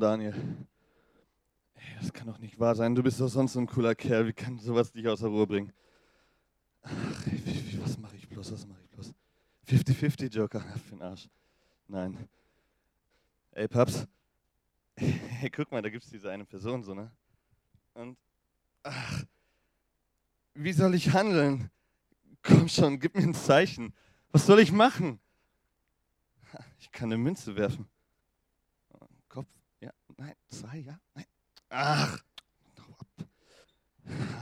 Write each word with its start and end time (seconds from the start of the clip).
Daniel. 0.00 0.34
Ey, 1.74 1.96
das 2.00 2.12
kann 2.12 2.26
doch 2.26 2.38
nicht 2.38 2.58
wahr 2.58 2.74
sein. 2.74 2.94
Du 2.94 3.02
bist 3.02 3.20
doch 3.20 3.28
sonst 3.28 3.52
so 3.52 3.60
ein 3.60 3.66
cooler 3.66 3.94
Kerl. 3.94 4.26
Wie 4.26 4.32
kann 4.32 4.58
sowas 4.58 4.90
dich 4.92 5.06
aus 5.06 5.20
der 5.20 5.28
Ruhe 5.28 5.46
bringen? 5.46 5.72
Ach, 6.82 6.90
was 7.82 7.98
mache 7.98 8.16
ich 8.16 8.28
bloß? 8.28 8.52
Was 8.52 8.66
mache 8.66 8.80
ich 8.82 8.88
bloß? 8.90 9.12
50-50 9.68 10.34
Joker. 10.34 10.60
Für 10.60 10.96
den 10.96 11.02
Arsch. 11.02 11.28
Nein. 11.86 12.28
Ey, 13.52 13.68
Paps. 13.68 14.06
Hey, 14.96 15.48
guck 15.48 15.72
mal, 15.72 15.80
da 15.80 15.88
gibt 15.88 16.04
es 16.04 16.10
diese 16.10 16.30
eine 16.30 16.44
Person 16.44 16.82
so, 16.82 16.92
ne? 16.92 17.10
Und, 17.94 18.18
ach, 18.82 19.24
wie 20.52 20.74
soll 20.74 20.94
ich 20.94 21.14
handeln? 21.14 21.70
Komm 22.42 22.68
schon, 22.68 23.00
gib 23.00 23.14
mir 23.14 23.22
ein 23.22 23.32
Zeichen. 23.32 23.94
Was 24.32 24.44
soll 24.44 24.60
ich 24.60 24.72
machen? 24.72 25.18
Ich 26.78 26.90
kann 26.90 27.10
eine 27.10 27.16
Münze 27.16 27.56
werfen. 27.56 27.88
Nein, 30.20 30.36
zwei, 30.50 30.76
ja, 30.80 31.00
nein. 31.14 31.24
Ach, 31.70 32.22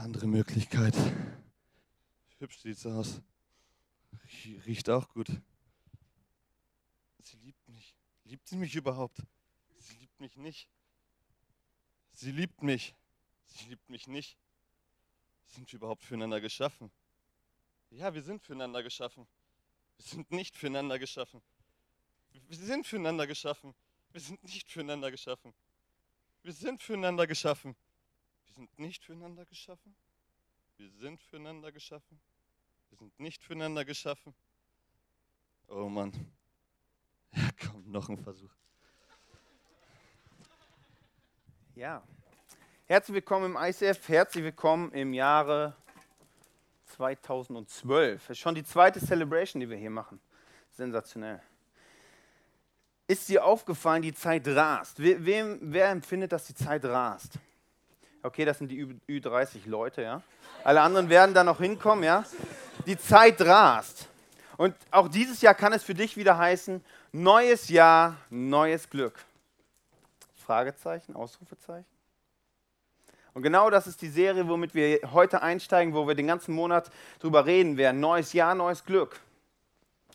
andere 0.01 0.27
Möglichkeit. 0.27 0.93
Hübsch 2.37 2.59
sieht's 2.59 2.85
aus. 2.85 3.21
Riecht 4.65 4.89
auch 4.89 5.07
gut. 5.07 5.29
Sie 7.23 7.37
liebt 7.37 7.65
mich. 7.69 7.95
Liebt 8.25 8.45
sie 8.45 8.57
mich 8.57 8.75
überhaupt? 8.75 9.21
Sie 9.77 9.95
liebt 9.99 10.19
mich 10.19 10.35
nicht. 10.35 10.69
Sie 12.11 12.33
liebt 12.33 12.61
mich. 12.61 12.93
Sie 13.45 13.69
liebt 13.69 13.89
mich 13.89 14.05
nicht. 14.09 14.37
Sind 15.45 15.71
wir 15.71 15.77
überhaupt 15.77 16.03
füreinander 16.03 16.41
geschaffen? 16.41 16.91
Ja, 17.89 18.13
wir 18.13 18.21
sind 18.21 18.43
füreinander 18.43 18.83
geschaffen. 18.83 19.25
Wir 19.95 20.05
sind 20.05 20.29
nicht 20.31 20.57
füreinander 20.57 20.99
geschaffen. 20.99 21.41
Wir 22.49 22.57
sind 22.57 22.85
füreinander 22.85 23.27
geschaffen. 23.27 23.73
Wir 24.11 24.19
sind 24.19 24.43
nicht 24.43 24.69
füreinander 24.69 25.09
geschaffen. 25.09 25.53
Wir 26.41 26.53
sind 26.53 26.81
füreinander 26.81 27.27
geschaffen. 27.27 27.75
Wir 28.45 28.53
sind 28.53 28.79
nicht 28.79 29.03
füreinander 29.03 29.45
geschaffen. 29.45 29.93
Wir 30.77 30.89
sind 30.89 31.21
füreinander 31.21 31.71
geschaffen. 31.71 32.19
Wir 32.89 32.97
sind 32.97 33.19
nicht 33.19 33.43
füreinander 33.43 33.83
geschaffen. 33.83 34.33
Oh 35.67 35.89
Mann. 35.89 36.13
Ja, 37.33 37.49
komm, 37.61 37.91
noch 37.91 38.07
ein 38.07 38.17
Versuch. 38.17 38.51
Ja. 41.75 42.01
Herzlich 42.85 43.15
willkommen 43.15 43.55
im 43.55 43.57
ICF. 43.61 44.07
Herzlich 44.07 44.43
willkommen 44.45 44.93
im 44.93 45.13
Jahre 45.13 45.75
2012. 46.85 48.21
Das 48.21 48.29
ist 48.29 48.39
schon 48.39 48.55
die 48.55 48.63
zweite 48.63 48.99
Celebration, 48.99 49.59
die 49.59 49.69
wir 49.69 49.77
hier 49.77 49.89
machen. 49.89 50.21
Sensationell. 50.71 51.41
Ist 53.09 53.27
dir 53.27 53.43
aufgefallen, 53.43 54.03
die 54.03 54.13
Zeit 54.13 54.47
rast? 54.49 54.99
Wer, 54.99 55.25
wem, 55.25 55.57
wer 55.63 55.89
empfindet, 55.89 56.31
dass 56.31 56.45
die 56.45 56.53
Zeit 56.53 56.85
rast? 56.85 57.39
Okay, 58.21 58.45
das 58.45 58.59
sind 58.59 58.69
die 58.69 58.87
Ü 59.07 59.19
30 59.19 59.65
Leute, 59.65 60.03
ja. 60.03 60.21
Alle 60.63 60.81
anderen 60.81 61.09
werden 61.09 61.33
da 61.33 61.43
noch 61.43 61.57
hinkommen, 61.57 62.03
ja. 62.03 62.23
Die 62.85 62.99
Zeit 62.99 63.41
rast. 63.41 64.07
Und 64.57 64.75
auch 64.91 65.07
dieses 65.07 65.41
Jahr 65.41 65.55
kann 65.55 65.73
es 65.73 65.83
für 65.83 65.95
dich 65.95 66.17
wieder 66.17 66.37
heißen, 66.37 66.85
neues 67.11 67.69
Jahr, 67.69 68.15
neues 68.29 68.87
Glück. 68.87 69.17
Fragezeichen, 70.35 71.15
Ausrufezeichen. 71.15 71.89
Und 73.33 73.41
genau 73.41 73.71
das 73.71 73.87
ist 73.87 74.03
die 74.03 74.09
Serie, 74.09 74.47
womit 74.47 74.75
wir 74.75 74.99
heute 75.13 75.41
einsteigen, 75.41 75.95
wo 75.95 76.07
wir 76.07 76.13
den 76.13 76.27
ganzen 76.27 76.53
Monat 76.53 76.91
drüber 77.17 77.47
reden 77.47 77.75
werden. 77.75 77.99
Neues 77.99 78.33
Jahr, 78.33 78.53
neues 78.53 78.85
Glück. 78.85 79.19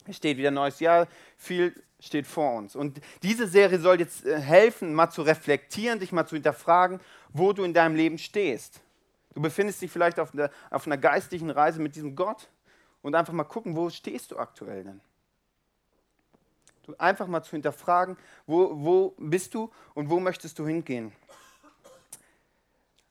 Es 0.06 0.14
steht 0.16 0.36
wieder 0.36 0.52
neues 0.52 0.78
Jahr, 0.78 1.08
viel 1.36 1.74
steht 2.04 2.26
vor 2.26 2.54
uns. 2.54 2.76
Und 2.76 3.00
diese 3.22 3.46
Serie 3.46 3.78
soll 3.78 4.00
jetzt 4.00 4.24
äh, 4.26 4.38
helfen, 4.38 4.94
mal 4.94 5.10
zu 5.10 5.22
reflektieren, 5.22 5.98
dich 5.98 6.12
mal 6.12 6.26
zu 6.26 6.36
hinterfragen, 6.36 7.00
wo 7.30 7.52
du 7.52 7.64
in 7.64 7.74
deinem 7.74 7.96
Leben 7.96 8.18
stehst. 8.18 8.80
Du 9.34 9.42
befindest 9.42 9.82
dich 9.82 9.90
vielleicht 9.90 10.20
auf 10.20 10.32
einer, 10.32 10.50
auf 10.70 10.86
einer 10.86 10.96
geistlichen 10.96 11.50
Reise 11.50 11.80
mit 11.80 11.96
diesem 11.96 12.14
Gott 12.14 12.48
und 13.02 13.14
einfach 13.14 13.32
mal 13.32 13.44
gucken, 13.44 13.76
wo 13.76 13.90
stehst 13.90 14.30
du 14.30 14.38
aktuell 14.38 14.84
denn? 14.84 15.00
Du 16.84 16.94
einfach 16.98 17.26
mal 17.26 17.42
zu 17.42 17.52
hinterfragen, 17.52 18.16
wo, 18.46 18.70
wo 18.74 19.14
bist 19.18 19.54
du 19.54 19.70
und 19.94 20.10
wo 20.10 20.20
möchtest 20.20 20.58
du 20.58 20.66
hingehen? 20.66 21.12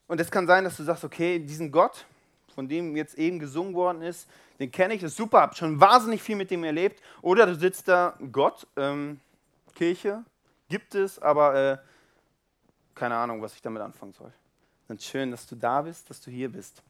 Und 0.06 0.20
es 0.20 0.30
kann 0.30 0.46
sein, 0.46 0.64
dass 0.64 0.76
du 0.76 0.84
sagst, 0.84 1.04
okay, 1.04 1.38
diesen 1.38 1.72
Gott, 1.72 2.06
von 2.54 2.68
dem 2.68 2.96
jetzt 2.96 3.18
eben 3.18 3.38
gesungen 3.38 3.74
worden 3.74 4.02
ist, 4.02 4.28
den 4.58 4.70
kenne 4.70 4.94
ich, 4.94 5.02
ist 5.02 5.16
super, 5.16 5.40
habe 5.40 5.54
schon 5.54 5.80
wahnsinnig 5.80 6.22
viel 6.22 6.36
mit 6.36 6.50
dem 6.50 6.64
erlebt. 6.64 7.02
Oder 7.22 7.46
du 7.46 7.54
sitzt 7.54 7.88
da, 7.88 8.16
Gott, 8.30 8.66
ähm, 8.76 9.20
Kirche, 9.74 10.24
gibt 10.68 10.94
es, 10.94 11.18
aber 11.18 11.54
äh, 11.54 11.78
keine 12.94 13.16
Ahnung, 13.16 13.42
was 13.42 13.54
ich 13.54 13.62
damit 13.62 13.82
anfangen 13.82 14.12
soll. 14.12 14.32
Dann 14.88 14.98
schön, 14.98 15.30
dass 15.30 15.46
du 15.46 15.56
da 15.56 15.82
bist, 15.82 16.08
dass 16.10 16.20
du 16.20 16.30
hier 16.30 16.50
bist. 16.50 16.82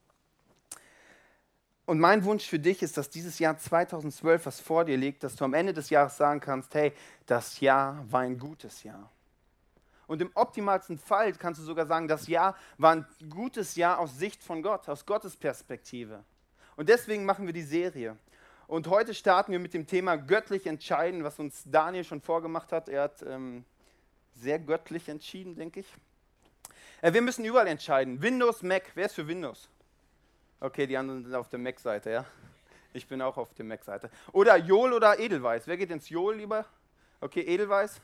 Und 1.86 2.00
mein 2.00 2.24
Wunsch 2.24 2.46
für 2.46 2.58
dich 2.58 2.82
ist, 2.82 2.96
dass 2.96 3.10
dieses 3.10 3.38
Jahr 3.38 3.58
2012, 3.58 4.46
was 4.46 4.60
vor 4.60 4.84
dir 4.84 4.96
liegt, 4.96 5.22
dass 5.22 5.36
du 5.36 5.44
am 5.44 5.54
Ende 5.54 5.72
des 5.72 5.90
Jahres 5.90 6.16
sagen 6.16 6.40
kannst, 6.40 6.74
hey, 6.74 6.92
das 7.26 7.60
Jahr 7.60 8.04
war 8.10 8.20
ein 8.20 8.38
gutes 8.38 8.82
Jahr. 8.82 9.10
Und 10.06 10.20
im 10.20 10.30
optimalsten 10.34 10.98
Fall 10.98 11.32
kannst 11.32 11.60
du 11.60 11.64
sogar 11.64 11.86
sagen, 11.86 12.08
das 12.08 12.26
Jahr 12.26 12.56
war 12.78 12.96
ein 12.96 13.06
gutes 13.30 13.76
Jahr 13.76 13.98
aus 13.98 14.18
Sicht 14.18 14.42
von 14.42 14.62
Gott, 14.62 14.88
aus 14.88 15.06
Gottes 15.06 15.36
Perspektive. 15.36 16.24
Und 16.76 16.88
deswegen 16.88 17.24
machen 17.24 17.46
wir 17.46 17.52
die 17.52 17.62
Serie. 17.62 18.16
Und 18.66 18.88
heute 18.88 19.14
starten 19.14 19.52
wir 19.52 19.58
mit 19.58 19.74
dem 19.74 19.86
Thema 19.86 20.16
göttlich 20.16 20.66
entscheiden, 20.66 21.22
was 21.22 21.38
uns 21.38 21.62
Daniel 21.66 22.04
schon 22.04 22.20
vorgemacht 22.20 22.72
hat. 22.72 22.88
Er 22.88 23.02
hat 23.02 23.22
ähm, 23.22 23.64
sehr 24.34 24.58
göttlich 24.58 25.08
entschieden, 25.08 25.54
denke 25.54 25.80
ich. 25.80 25.86
Äh, 27.02 27.12
wir 27.12 27.22
müssen 27.22 27.44
überall 27.44 27.66
entscheiden. 27.66 28.22
Windows, 28.22 28.62
Mac. 28.62 28.84
Wer 28.94 29.06
ist 29.06 29.14
für 29.14 29.26
Windows? 29.26 29.68
Okay, 30.60 30.86
die 30.86 30.96
anderen 30.96 31.24
sind 31.24 31.34
auf 31.34 31.48
der 31.48 31.58
Mac-Seite, 31.58 32.10
ja. 32.10 32.24
Ich 32.94 33.06
bin 33.06 33.20
auch 33.20 33.36
auf 33.36 33.52
der 33.54 33.64
Mac-Seite. 33.64 34.08
Oder 34.32 34.56
Jol 34.56 34.92
oder 34.92 35.18
Edelweiß. 35.18 35.66
Wer 35.66 35.76
geht 35.76 35.90
ins 35.90 36.08
Jol 36.08 36.36
lieber? 36.36 36.64
Okay, 37.20 37.40
Edelweiß. 37.40 38.00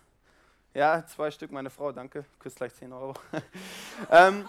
Ja, 0.73 1.05
zwei 1.05 1.33
Stück, 1.33 1.51
meine 1.51 1.69
Frau, 1.69 1.91
danke. 1.91 2.25
Küsst 2.39 2.57
gleich 2.57 2.73
10 2.73 2.93
Euro. 2.93 3.15
ähm, 4.11 4.49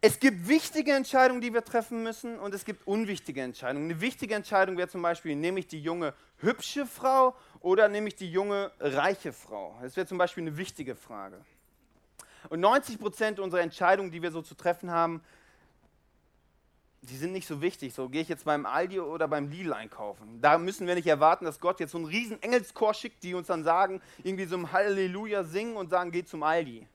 es 0.00 0.18
gibt 0.18 0.48
wichtige 0.48 0.92
Entscheidungen, 0.92 1.40
die 1.40 1.54
wir 1.54 1.64
treffen 1.64 2.02
müssen, 2.02 2.36
und 2.40 2.52
es 2.52 2.64
gibt 2.64 2.84
unwichtige 2.84 3.42
Entscheidungen. 3.42 3.88
Eine 3.88 4.00
wichtige 4.00 4.34
Entscheidung 4.34 4.76
wäre 4.76 4.88
zum 4.88 5.02
Beispiel, 5.02 5.36
nehme 5.36 5.60
ich 5.60 5.68
die 5.68 5.80
junge, 5.80 6.14
hübsche 6.38 6.84
Frau 6.84 7.36
oder 7.60 7.88
nehme 7.88 8.08
ich 8.08 8.16
die 8.16 8.28
junge, 8.28 8.72
reiche 8.80 9.32
Frau? 9.32 9.78
Das 9.80 9.96
wäre 9.96 10.06
zum 10.06 10.18
Beispiel 10.18 10.42
eine 10.42 10.56
wichtige 10.56 10.96
Frage. 10.96 11.40
Und 12.48 12.58
90 12.58 12.98
Prozent 12.98 13.38
unserer 13.38 13.60
Entscheidungen, 13.60 14.10
die 14.10 14.20
wir 14.20 14.32
so 14.32 14.42
zu 14.42 14.56
treffen 14.56 14.90
haben, 14.90 15.22
die 17.08 17.16
sind 17.16 17.32
nicht 17.32 17.46
so 17.46 17.60
wichtig. 17.62 17.94
So 17.94 18.08
gehe 18.08 18.22
ich 18.22 18.28
jetzt 18.28 18.44
beim 18.44 18.66
Aldi 18.66 19.00
oder 19.00 19.28
beim 19.28 19.48
Lidl 19.48 19.72
einkaufen. 19.72 20.40
Da 20.40 20.58
müssen 20.58 20.86
wir 20.86 20.94
nicht 20.94 21.06
erwarten, 21.06 21.44
dass 21.44 21.60
Gott 21.60 21.80
jetzt 21.80 21.92
so 21.92 21.98
einen 21.98 22.06
riesen 22.06 22.42
Engelschor 22.42 22.94
schickt, 22.94 23.22
die 23.22 23.34
uns 23.34 23.46
dann 23.46 23.64
sagen, 23.64 24.00
irgendwie 24.22 24.44
so 24.44 24.56
ein 24.56 24.72
Halleluja 24.72 25.44
singen 25.44 25.76
und 25.76 25.90
sagen, 25.90 26.10
geh 26.10 26.24
zum 26.24 26.42
Aldi. 26.42 26.86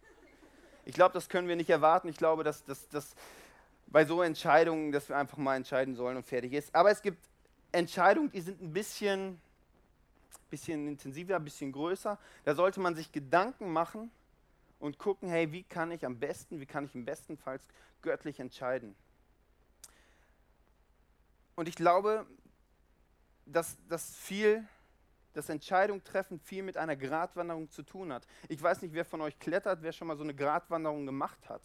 Ich 0.86 0.94
glaube, 0.94 1.14
das 1.14 1.30
können 1.30 1.48
wir 1.48 1.56
nicht 1.56 1.70
erwarten. 1.70 2.08
Ich 2.08 2.18
glaube, 2.18 2.44
dass, 2.44 2.64
dass, 2.66 2.88
dass 2.90 3.16
bei 3.88 4.06
so 4.06 4.22
Entscheidungen, 4.22 4.92
dass 4.92 5.10
wir 5.10 5.18
einfach 5.18 5.38
mal 5.38 5.56
entscheiden 5.56 5.96
sollen 5.96 6.18
und 6.18 6.26
fertig 6.26 6.54
ist. 6.54 6.74
Aber 6.74 6.92
es 6.92 7.02
gibt 7.02 7.20
Entscheidungen, 7.72 8.32
die 8.32 8.42
sind 8.42 8.62
ein 8.62 8.74
bisschen, 8.74 9.40
bisschen 10.50 10.88
intensiver, 10.88 11.36
ein 11.38 11.44
bisschen 11.44 11.72
größer. 11.72 12.18
Da 12.44 12.56
sollte 12.56 12.80
man 12.80 12.96
sich 12.96 13.12
Gedanken 13.12 13.72
machen 13.72 14.12
und 14.80 14.98
gucken, 14.98 15.30
hey, 15.30 15.52
wie 15.52 15.64
kann 15.64 15.92
ich 15.92 16.06
am 16.06 16.20
besten, 16.20 16.60
wie 16.60 16.66
kann 16.66 16.86
ich 16.86 16.96
im 16.96 17.06
bestenfalls 17.06 17.68
göttlich 18.02 18.40
entscheiden. 18.40 18.96
Und 21.62 21.68
ich 21.68 21.76
glaube, 21.76 22.26
dass 23.46 23.78
das 23.88 24.16
viel, 24.16 24.68
das 25.34 25.48
Entscheidung 25.48 26.04
treffen 26.04 26.40
viel 26.40 26.64
mit 26.64 26.76
einer 26.76 26.96
Gratwanderung 26.96 27.70
zu 27.70 27.84
tun 27.84 28.12
hat. 28.12 28.26
Ich 28.50 28.60
weiß 28.60 28.82
nicht, 28.82 28.96
wer 28.96 29.06
von 29.06 29.22
euch 29.22 29.38
klettert, 29.38 29.84
wer 29.84 29.92
schon 29.92 30.08
mal 30.08 30.18
so 30.18 30.24
eine 30.24 30.34
Gratwanderung 30.34 31.06
gemacht 31.06 31.48
hat. 31.50 31.62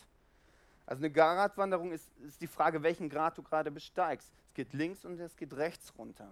Also 0.84 1.00
eine 1.00 1.10
Gratwanderung 1.10 1.92
ist, 1.92 2.14
ist 2.18 2.42
die 2.42 2.46
Frage, 2.46 2.82
welchen 2.82 3.08
Grad 3.08 3.38
du 3.38 3.42
gerade 3.42 3.70
besteigst. 3.70 4.30
Es 4.48 4.52
geht 4.52 4.74
links 4.74 5.06
und 5.06 5.18
es 5.18 5.34
geht 5.34 5.54
rechts 5.54 5.96
runter. 5.96 6.30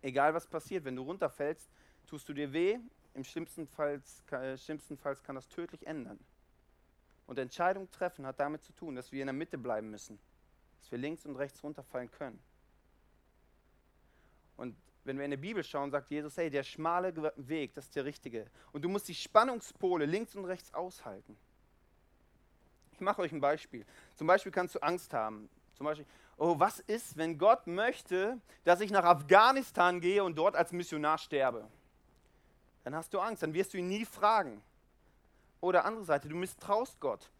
Egal 0.00 0.32
was 0.32 0.46
passiert, 0.46 0.84
wenn 0.84 0.94
du 0.94 1.02
runterfällst, 1.02 1.68
tust 2.06 2.28
du 2.28 2.34
dir 2.34 2.52
weh. 2.52 2.78
Im 3.14 3.24
schlimmsten 3.24 3.66
Fall, 3.66 4.00
schlimmsten 4.56 4.96
Fall 4.96 5.16
kann 5.16 5.34
das 5.34 5.48
tödlich 5.48 5.88
ändern. 5.88 6.20
Und 7.26 7.36
Entscheidung 7.36 7.90
treffen 7.90 8.24
hat 8.26 8.38
damit 8.38 8.62
zu 8.62 8.72
tun, 8.72 8.94
dass 8.94 9.10
wir 9.10 9.22
in 9.22 9.26
der 9.26 9.34
Mitte 9.34 9.58
bleiben 9.58 9.90
müssen. 9.90 10.20
Dass 10.78 10.92
wir 10.92 10.98
links 10.98 11.26
und 11.26 11.34
rechts 11.34 11.64
runterfallen 11.64 12.08
können. 12.12 12.40
Und 14.60 14.76
wenn 15.04 15.16
wir 15.16 15.24
in 15.24 15.30
die 15.30 15.38
Bibel 15.38 15.64
schauen, 15.64 15.90
sagt 15.90 16.10
Jesus, 16.10 16.36
hey, 16.36 16.50
der 16.50 16.62
schmale 16.62 17.32
Weg, 17.36 17.72
das 17.72 17.86
ist 17.86 17.96
der 17.96 18.04
richtige. 18.04 18.46
Und 18.72 18.82
du 18.82 18.90
musst 18.90 19.08
die 19.08 19.14
Spannungspole 19.14 20.04
links 20.04 20.34
und 20.34 20.44
rechts 20.44 20.74
aushalten. 20.74 21.34
Ich 22.92 23.00
mache 23.00 23.22
euch 23.22 23.32
ein 23.32 23.40
Beispiel. 23.40 23.86
Zum 24.16 24.26
Beispiel 24.26 24.52
kannst 24.52 24.74
du 24.74 24.80
Angst 24.80 25.14
haben. 25.14 25.48
Zum 25.74 25.86
Beispiel, 25.86 26.04
oh, 26.36 26.58
was 26.58 26.80
ist, 26.80 27.16
wenn 27.16 27.38
Gott 27.38 27.66
möchte, 27.66 28.38
dass 28.64 28.82
ich 28.82 28.90
nach 28.90 29.04
Afghanistan 29.04 29.98
gehe 29.98 30.22
und 30.22 30.36
dort 30.36 30.54
als 30.54 30.72
Missionar 30.72 31.16
sterbe? 31.16 31.66
Dann 32.84 32.94
hast 32.94 33.14
du 33.14 33.18
Angst, 33.18 33.42
dann 33.42 33.54
wirst 33.54 33.72
du 33.72 33.78
ihn 33.78 33.88
nie 33.88 34.04
fragen. 34.04 34.60
Oder 35.62 35.86
andere 35.86 36.04
Seite, 36.04 36.28
du 36.28 36.36
misstraust 36.36 37.00
Gott. 37.00 37.30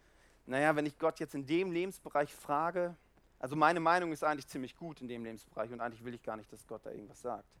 Naja, 0.47 0.75
wenn 0.75 0.87
ich 0.87 0.97
Gott 0.97 1.19
jetzt 1.19 1.35
in 1.35 1.45
dem 1.45 1.71
Lebensbereich 1.71 2.33
frage, 2.33 2.95
also 3.41 3.55
meine 3.55 3.79
Meinung 3.79 4.11
ist 4.11 4.23
eigentlich 4.23 4.47
ziemlich 4.47 4.75
gut 4.75 5.01
in 5.01 5.07
dem 5.07 5.23
Lebensbereich 5.23 5.71
und 5.71 5.81
eigentlich 5.81 6.05
will 6.05 6.13
ich 6.13 6.21
gar 6.21 6.37
nicht, 6.37 6.53
dass 6.53 6.67
Gott 6.67 6.85
da 6.85 6.91
irgendwas 6.91 7.21
sagt. 7.21 7.57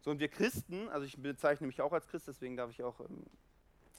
So, 0.00 0.12
und 0.12 0.20
wir 0.20 0.28
Christen, 0.28 0.88
also 0.90 1.04
ich 1.04 1.20
bezeichne 1.20 1.66
mich 1.66 1.80
auch 1.80 1.92
als 1.92 2.06
Christ, 2.06 2.28
deswegen 2.28 2.56
darf 2.56 2.70
ich 2.70 2.84
auch, 2.84 3.00
ähm, 3.00 3.26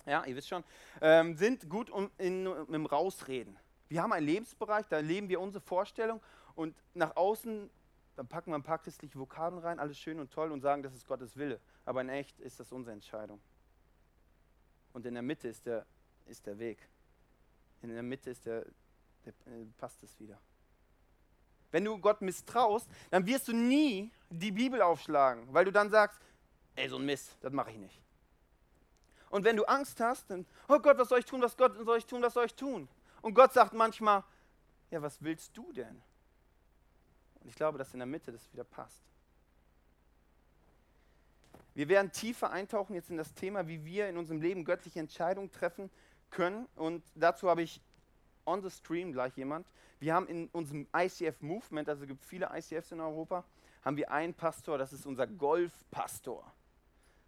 ja, 0.05 0.23
ihr 0.23 0.33
wisst 0.33 0.47
schon, 0.47 0.63
ähm, 1.01 1.35
sind 1.35 1.69
gut 1.69 1.89
um, 1.89 2.09
in, 2.17 2.45
im 2.45 2.85
Rausreden. 2.85 3.57
Wir 3.89 4.01
haben 4.01 4.13
einen 4.13 4.25
Lebensbereich, 4.25 4.87
da 4.87 4.99
leben 4.99 5.27
wir 5.27 5.41
unsere 5.41 5.61
Vorstellung 5.61 6.21
und 6.55 6.73
nach 6.93 7.17
außen, 7.17 7.69
dann 8.15 8.27
packen 8.27 8.51
wir 8.51 8.55
ein 8.55 8.63
paar 8.63 8.79
christliche 8.79 9.19
Vokabeln 9.19 9.61
rein, 9.61 9.79
alles 9.79 9.99
schön 9.99 10.21
und 10.21 10.31
toll 10.31 10.53
und 10.53 10.61
sagen, 10.61 10.83
das 10.83 10.95
ist 10.95 11.05
Gottes 11.05 11.35
Wille. 11.35 11.59
Aber 11.83 11.99
in 11.99 12.07
echt 12.07 12.39
ist 12.39 12.61
das 12.61 12.71
unsere 12.71 12.93
Entscheidung. 12.93 13.41
Und 14.93 15.05
in 15.05 15.15
der 15.15 15.23
Mitte 15.23 15.49
ist 15.49 15.65
der, 15.65 15.85
ist 16.27 16.45
der 16.45 16.57
Weg. 16.59 16.87
In 17.81 17.89
der 17.89 18.03
Mitte 18.03 18.29
ist 18.29 18.45
der, 18.45 18.65
der 19.25 19.33
äh, 19.47 19.65
passt 19.77 20.01
es 20.03 20.17
wieder. 20.17 20.39
Wenn 21.73 21.85
du 21.85 21.97
Gott 21.97 22.21
misstraust, 22.21 22.87
dann 23.09 23.25
wirst 23.25 23.47
du 23.47 23.51
nie 23.51 24.11
die 24.29 24.51
Bibel 24.51 24.79
aufschlagen, 24.79 25.51
weil 25.51 25.65
du 25.65 25.71
dann 25.71 25.89
sagst, 25.89 26.21
ey, 26.75 26.87
so 26.87 26.97
ein 26.97 27.05
Mist, 27.05 27.35
das 27.41 27.51
mache 27.51 27.71
ich 27.71 27.77
nicht. 27.77 27.99
Und 29.31 29.43
wenn 29.43 29.57
du 29.57 29.65
Angst 29.65 29.99
hast, 29.99 30.29
dann, 30.29 30.45
oh 30.67 30.77
Gott, 30.77 30.99
was 30.99 31.09
soll 31.09 31.17
ich 31.17 31.25
tun, 31.25 31.41
was 31.41 31.57
Gott 31.57 31.75
soll 31.83 31.97
ich 31.97 32.05
tun, 32.05 32.21
was 32.21 32.35
soll 32.35 32.45
ich 32.45 32.53
tun? 32.53 32.87
Und 33.23 33.33
Gott 33.33 33.53
sagt 33.53 33.73
manchmal, 33.73 34.23
ja, 34.91 35.01
was 35.01 35.19
willst 35.23 35.57
du 35.57 35.73
denn? 35.73 35.99
Und 37.41 37.49
ich 37.49 37.55
glaube, 37.55 37.79
dass 37.79 37.91
in 37.93 37.99
der 37.99 38.05
Mitte 38.05 38.31
das 38.31 38.53
wieder 38.53 38.63
passt. 38.63 39.01
Wir 41.73 41.89
werden 41.89 42.11
tiefer 42.11 42.51
eintauchen 42.51 42.93
jetzt 42.93 43.09
in 43.09 43.17
das 43.17 43.33
Thema, 43.33 43.67
wie 43.67 43.83
wir 43.83 44.07
in 44.09 44.17
unserem 44.17 44.41
Leben 44.41 44.63
göttliche 44.63 44.99
Entscheidungen 44.99 45.51
treffen 45.51 45.89
können. 46.29 46.67
Und 46.75 47.03
dazu 47.15 47.49
habe 47.49 47.63
ich 47.63 47.81
on 48.45 48.61
the 48.61 48.69
stream 48.69 49.11
gleich 49.11 49.35
jemand. 49.35 49.67
Wir 49.99 50.13
haben 50.13 50.27
in 50.27 50.47
unserem 50.49 50.87
ICF-Movement, 50.95 51.87
also 51.87 52.03
es 52.03 52.07
gibt 52.07 52.25
viele 52.25 52.49
ICFs 52.53 52.91
in 52.91 52.99
Europa, 52.99 53.43
haben 53.83 53.97
wir 53.97 54.11
einen 54.11 54.33
Pastor, 54.33 54.77
das 54.77 54.93
ist 54.93 55.05
unser 55.05 55.27
Golfpastor. 55.27 56.51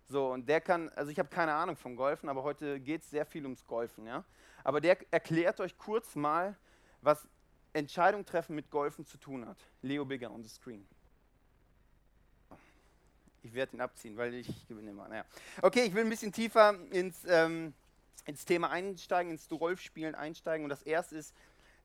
So, 0.07 0.31
und 0.31 0.47
der 0.47 0.61
kann, 0.61 0.89
also 0.89 1.11
ich 1.11 1.17
habe 1.17 1.29
keine 1.29 1.53
Ahnung 1.53 1.75
vom 1.75 1.95
Golfen, 1.95 2.29
aber 2.29 2.43
heute 2.43 2.79
geht 2.79 3.01
es 3.01 3.09
sehr 3.09 3.25
viel 3.25 3.43
ums 3.43 3.65
Golfen, 3.65 4.05
ja. 4.05 4.23
Aber 4.63 4.81
der 4.81 4.97
erklärt 5.11 5.59
euch 5.59 5.77
kurz 5.77 6.15
mal, 6.15 6.55
was 7.01 7.27
Entscheidung 7.73 8.25
treffen 8.25 8.55
mit 8.55 8.69
Golfen 8.69 9.05
zu 9.05 9.17
tun 9.17 9.45
hat. 9.45 9.57
Leo 9.81 10.05
Bigger 10.05 10.31
on 10.31 10.43
the 10.43 10.49
screen. 10.49 10.87
Ich 13.41 13.53
werde 13.53 13.75
ihn 13.75 13.81
abziehen, 13.81 14.17
weil 14.17 14.33
ich 14.33 14.67
gewinne 14.67 14.89
immer. 14.89 15.07
Naja. 15.07 15.23
Okay, 15.61 15.83
ich 15.83 15.93
will 15.93 16.03
ein 16.03 16.09
bisschen 16.09 16.31
tiefer 16.31 16.75
ins, 16.91 17.23
ähm, 17.27 17.73
ins 18.25 18.45
Thema 18.45 18.69
einsteigen, 18.69 19.31
ins 19.31 19.47
Golfspielen 19.49 20.15
einsteigen. 20.15 20.63
Und 20.63 20.69
das 20.69 20.83
erste 20.83 21.17
ist 21.17 21.33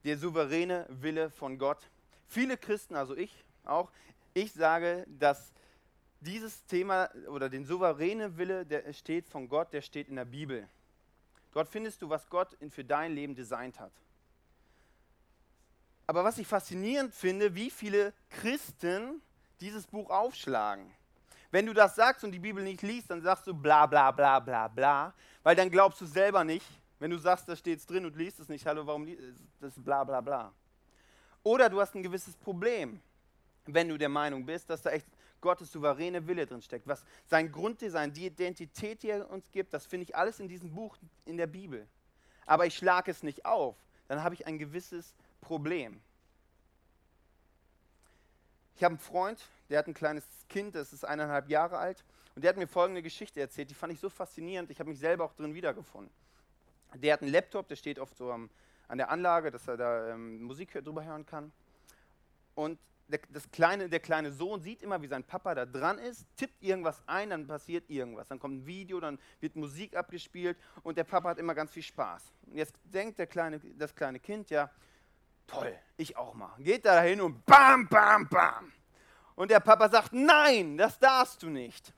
der 0.03 0.17
souveräne 0.17 0.85
Wille 0.89 1.29
von 1.29 1.57
Gott. 1.57 1.89
Viele 2.27 2.57
Christen, 2.57 2.95
also 2.95 3.15
ich 3.15 3.43
auch, 3.65 3.91
ich 4.33 4.53
sage, 4.53 5.05
dass 5.19 5.51
dieses 6.21 6.65
Thema 6.65 7.09
oder 7.27 7.49
den 7.49 7.65
souveräne 7.65 8.37
Wille, 8.37 8.65
der 8.65 8.91
steht 8.93 9.27
von 9.27 9.49
Gott, 9.49 9.73
der 9.73 9.81
steht 9.81 10.07
in 10.07 10.15
der 10.15 10.25
Bibel. 10.25 10.67
Dort 11.51 11.67
findest 11.67 12.01
du, 12.01 12.09
was 12.09 12.29
Gott 12.29 12.55
für 12.69 12.85
dein 12.85 13.13
Leben 13.13 13.35
designt 13.35 13.79
hat. 13.79 13.91
Aber 16.07 16.23
was 16.23 16.37
ich 16.37 16.47
faszinierend 16.47 17.13
finde, 17.13 17.55
wie 17.55 17.69
viele 17.69 18.13
Christen 18.29 19.21
dieses 19.59 19.87
Buch 19.87 20.09
aufschlagen. 20.09 20.91
Wenn 21.51 21.65
du 21.65 21.73
das 21.73 21.95
sagst 21.95 22.23
und 22.23 22.31
die 22.31 22.39
Bibel 22.39 22.63
nicht 22.63 22.81
liest, 22.81 23.11
dann 23.11 23.21
sagst 23.21 23.45
du 23.45 23.53
bla 23.53 23.85
bla 23.85 24.11
bla 24.11 24.39
bla 24.39 24.67
bla, 24.69 25.13
weil 25.43 25.55
dann 25.55 25.69
glaubst 25.69 25.99
du 25.99 26.05
selber 26.05 26.43
nicht. 26.43 26.65
Wenn 26.97 27.11
du 27.11 27.17
sagst, 27.17 27.49
da 27.49 27.55
steht 27.55 27.79
es 27.79 27.85
drin 27.85 28.05
und 28.05 28.15
liest 28.15 28.39
es 28.39 28.47
nicht, 28.47 28.65
hallo, 28.65 28.85
warum 28.85 29.05
liest 29.05 29.21
das 29.59 29.75
ist 29.75 29.83
bla 29.83 30.03
bla 30.03 30.21
bla. 30.21 30.53
Oder 31.43 31.69
du 31.69 31.81
hast 31.81 31.95
ein 31.95 32.03
gewisses 32.03 32.35
Problem, 32.37 33.01
wenn 33.65 33.89
du 33.89 33.97
der 33.97 34.09
Meinung 34.09 34.45
bist, 34.45 34.69
dass 34.69 34.81
da 34.81 34.91
echt 34.91 35.07
Gottes 35.41 35.71
souveräne 35.71 36.25
Wille 36.27 36.45
drin 36.45 36.61
steckt, 36.61 36.87
was 36.87 37.03
sein 37.25 37.51
Grunddesign, 37.51 38.13
die 38.13 38.27
Identität, 38.27 39.01
die 39.01 39.09
er 39.09 39.29
uns 39.29 39.49
gibt, 39.51 39.73
das 39.73 39.85
finde 39.85 40.03
ich 40.03 40.15
alles 40.15 40.39
in 40.39 40.47
diesem 40.47 40.71
Buch 40.71 40.95
in 41.25 41.37
der 41.37 41.47
Bibel. 41.47 41.87
Aber 42.45 42.65
ich 42.67 42.75
schlage 42.75 43.09
es 43.09 43.23
nicht 43.23 43.43
auf, 43.45 43.75
dann 44.07 44.23
habe 44.23 44.35
ich 44.35 44.45
ein 44.45 44.59
gewisses 44.59 45.15
Problem. 45.41 45.99
Ich 48.81 48.83
habe 48.83 48.93
einen 48.93 48.99
Freund, 48.99 49.47
der 49.69 49.77
hat 49.77 49.85
ein 49.85 49.93
kleines 49.93 50.25
Kind, 50.49 50.73
das 50.73 50.91
ist 50.91 51.05
eineinhalb 51.05 51.47
Jahre 51.49 51.77
alt, 51.77 52.03
und 52.33 52.43
der 52.43 52.49
hat 52.49 52.57
mir 52.57 52.65
folgende 52.65 53.03
Geschichte 53.03 53.39
erzählt, 53.39 53.69
die 53.69 53.75
fand 53.75 53.93
ich 53.93 53.99
so 53.99 54.09
faszinierend, 54.09 54.71
ich 54.71 54.79
habe 54.79 54.89
mich 54.89 54.97
selber 54.97 55.23
auch 55.23 55.33
drin 55.33 55.53
wiedergefunden. 55.53 56.11
Der 56.95 57.13
hat 57.13 57.21
einen 57.21 57.31
Laptop, 57.31 57.67
der 57.67 57.75
steht 57.75 57.99
oft 57.99 58.17
so 58.17 58.31
am, 58.31 58.49
an 58.87 58.97
der 58.97 59.11
Anlage, 59.11 59.51
dass 59.51 59.67
er 59.67 59.77
da 59.77 60.09
ähm, 60.09 60.41
Musik 60.41 60.73
drüber 60.83 61.05
hören 61.05 61.27
kann. 61.27 61.51
Und 62.55 62.79
der, 63.07 63.19
das 63.29 63.51
kleine, 63.51 63.87
der 63.87 63.99
kleine 63.99 64.31
Sohn 64.31 64.61
sieht 64.61 64.81
immer, 64.81 64.99
wie 65.03 65.07
sein 65.07 65.23
Papa 65.23 65.53
da 65.53 65.67
dran 65.67 65.99
ist, 65.99 66.25
tippt 66.35 66.63
irgendwas 66.63 67.03
ein, 67.05 67.29
dann 67.29 67.45
passiert 67.45 67.87
irgendwas. 67.87 68.29
Dann 68.29 68.39
kommt 68.39 68.63
ein 68.63 68.65
Video, 68.65 68.99
dann 68.99 69.19
wird 69.41 69.55
Musik 69.55 69.95
abgespielt 69.95 70.57
und 70.81 70.97
der 70.97 71.03
Papa 71.03 71.29
hat 71.29 71.37
immer 71.37 71.53
ganz 71.53 71.69
viel 71.69 71.83
Spaß. 71.83 72.33
Und 72.47 72.57
jetzt 72.57 72.73
denkt 72.85 73.19
der 73.19 73.27
kleine, 73.27 73.59
das 73.77 73.93
kleine 73.93 74.19
Kind, 74.19 74.49
ja, 74.49 74.71
toll, 75.51 75.75
ich 75.97 76.17
auch 76.17 76.33
mal. 76.33 76.53
Geht 76.59 76.85
da 76.85 77.01
hin 77.01 77.21
und 77.21 77.45
bam, 77.45 77.87
bam, 77.87 78.27
bam. 78.27 78.71
Und 79.35 79.51
der 79.51 79.59
Papa 79.59 79.89
sagt, 79.89 80.13
nein, 80.13 80.77
das 80.77 80.99
darfst 80.99 81.43
du 81.43 81.49
nicht. 81.49 81.93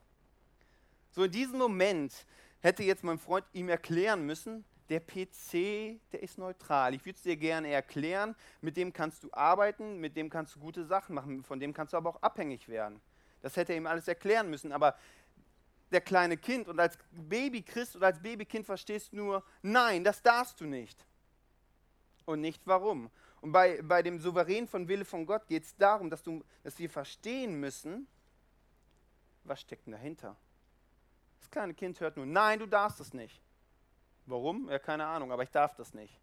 So 1.12 1.24
in 1.24 1.32
diesem 1.32 1.58
Moment 1.58 2.26
hätte 2.62 2.84
jetzt 2.84 3.04
mein 3.04 3.20
Freund 3.20 3.46
ihm 3.54 3.70
erklären 3.70 4.26
müssen, 4.26 4.66
der 4.90 5.00
PC, 5.00 6.00
der 6.12 6.22
ist 6.22 6.38
neutral. 6.38 6.94
Ich 6.94 7.06
würde 7.06 7.18
es 7.18 7.24
dir 7.24 7.38
gerne 7.38 7.70
erklären, 7.70 8.36
mit 8.62 8.78
dem 8.78 8.94
kannst 8.94 9.24
du 9.24 9.30
arbeiten, 9.32 10.00
mit 10.00 10.16
dem 10.16 10.30
kannst 10.30 10.56
du 10.56 10.60
gute 10.60 10.86
Sachen 10.86 11.16
machen, 11.16 11.44
von 11.44 11.60
dem 11.60 11.74
kannst 11.74 11.94
du 11.94 11.98
aber 11.98 12.10
auch 12.10 12.22
abhängig 12.22 12.68
werden. 12.68 13.02
Das 13.42 13.58
hätte 13.58 13.74
er 13.74 13.78
ihm 13.78 13.88
alles 13.88 14.08
erklären 14.08 14.50
müssen, 14.50 14.72
aber 14.72 14.96
der 15.92 16.02
kleine 16.02 16.38
Kind 16.38 16.68
und 16.68 16.80
als 16.80 16.98
Babychrist 17.12 17.96
oder 17.96 18.08
als 18.08 18.22
Babykind 18.22 18.66
verstehst 18.66 19.14
du 19.14 19.18
nur, 19.18 19.44
nein, 19.62 20.04
das 20.04 20.22
darfst 20.22 20.60
du 20.60 20.66
nicht. 20.66 21.06
Und 22.26 22.42
nicht 22.42 22.62
warum. 22.66 23.10
Und 23.44 23.52
bei, 23.52 23.82
bei 23.82 24.02
dem 24.02 24.22
Souverän 24.22 24.70
von 24.70 24.88
Wille 24.88 25.04
von 25.04 25.26
Gott 25.26 25.46
geht 25.48 25.66
es 25.66 25.76
darum, 25.76 26.10
dass, 26.10 26.24
du, 26.24 26.46
dass 26.64 26.80
wir 26.80 26.90
verstehen 26.90 27.60
müssen, 27.60 28.08
was 29.44 29.60
steckt 29.60 29.86
denn 29.86 29.92
dahinter. 29.92 30.38
Das 31.42 31.52
kleine 31.52 31.74
Kind 31.74 32.00
hört 32.00 32.16
nur, 32.16 32.26
nein, 32.26 32.60
du 32.60 32.68
darfst 32.68 33.02
es 33.02 33.14
nicht. 33.14 33.42
Warum? 34.28 34.70
Ja, 34.70 34.80
keine 34.80 35.06
Ahnung, 35.06 35.34
aber 35.34 35.44
ich 35.44 35.52
darf 35.52 35.76
das 35.76 35.94
nicht. 35.94 36.18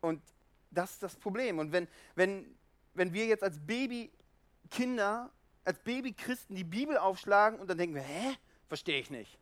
Und 0.00 0.22
das 0.70 0.92
ist 0.92 1.02
das 1.02 1.14
Problem. 1.14 1.58
Und 1.58 1.70
wenn, 1.70 1.86
wenn, 2.14 2.56
wenn 2.94 3.12
wir 3.12 3.26
jetzt 3.26 3.42
als 3.42 3.60
Babykinder, 3.60 5.30
als 5.62 5.78
Babychristen 5.80 6.56
die 6.56 6.64
Bibel 6.64 6.96
aufschlagen 6.96 7.60
und 7.60 7.68
dann 7.68 7.76
denken 7.76 7.96
wir, 7.96 8.02
hä? 8.02 8.34
Verstehe 8.68 8.98
ich 8.98 9.10
nicht. 9.10 9.38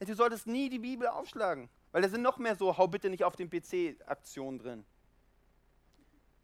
Du 0.00 0.12
solltest 0.12 0.46
nie 0.46 0.68
die 0.68 0.80
Bibel 0.80 1.08
aufschlagen, 1.08 1.70
weil 1.98 2.02
da 2.02 2.08
sind 2.08 2.22
noch 2.22 2.38
mehr 2.38 2.54
so, 2.54 2.78
hau 2.78 2.86
bitte 2.86 3.10
nicht 3.10 3.24
auf 3.24 3.34
den 3.34 3.50
PC-Aktionen 3.50 4.58
drin. 4.58 4.84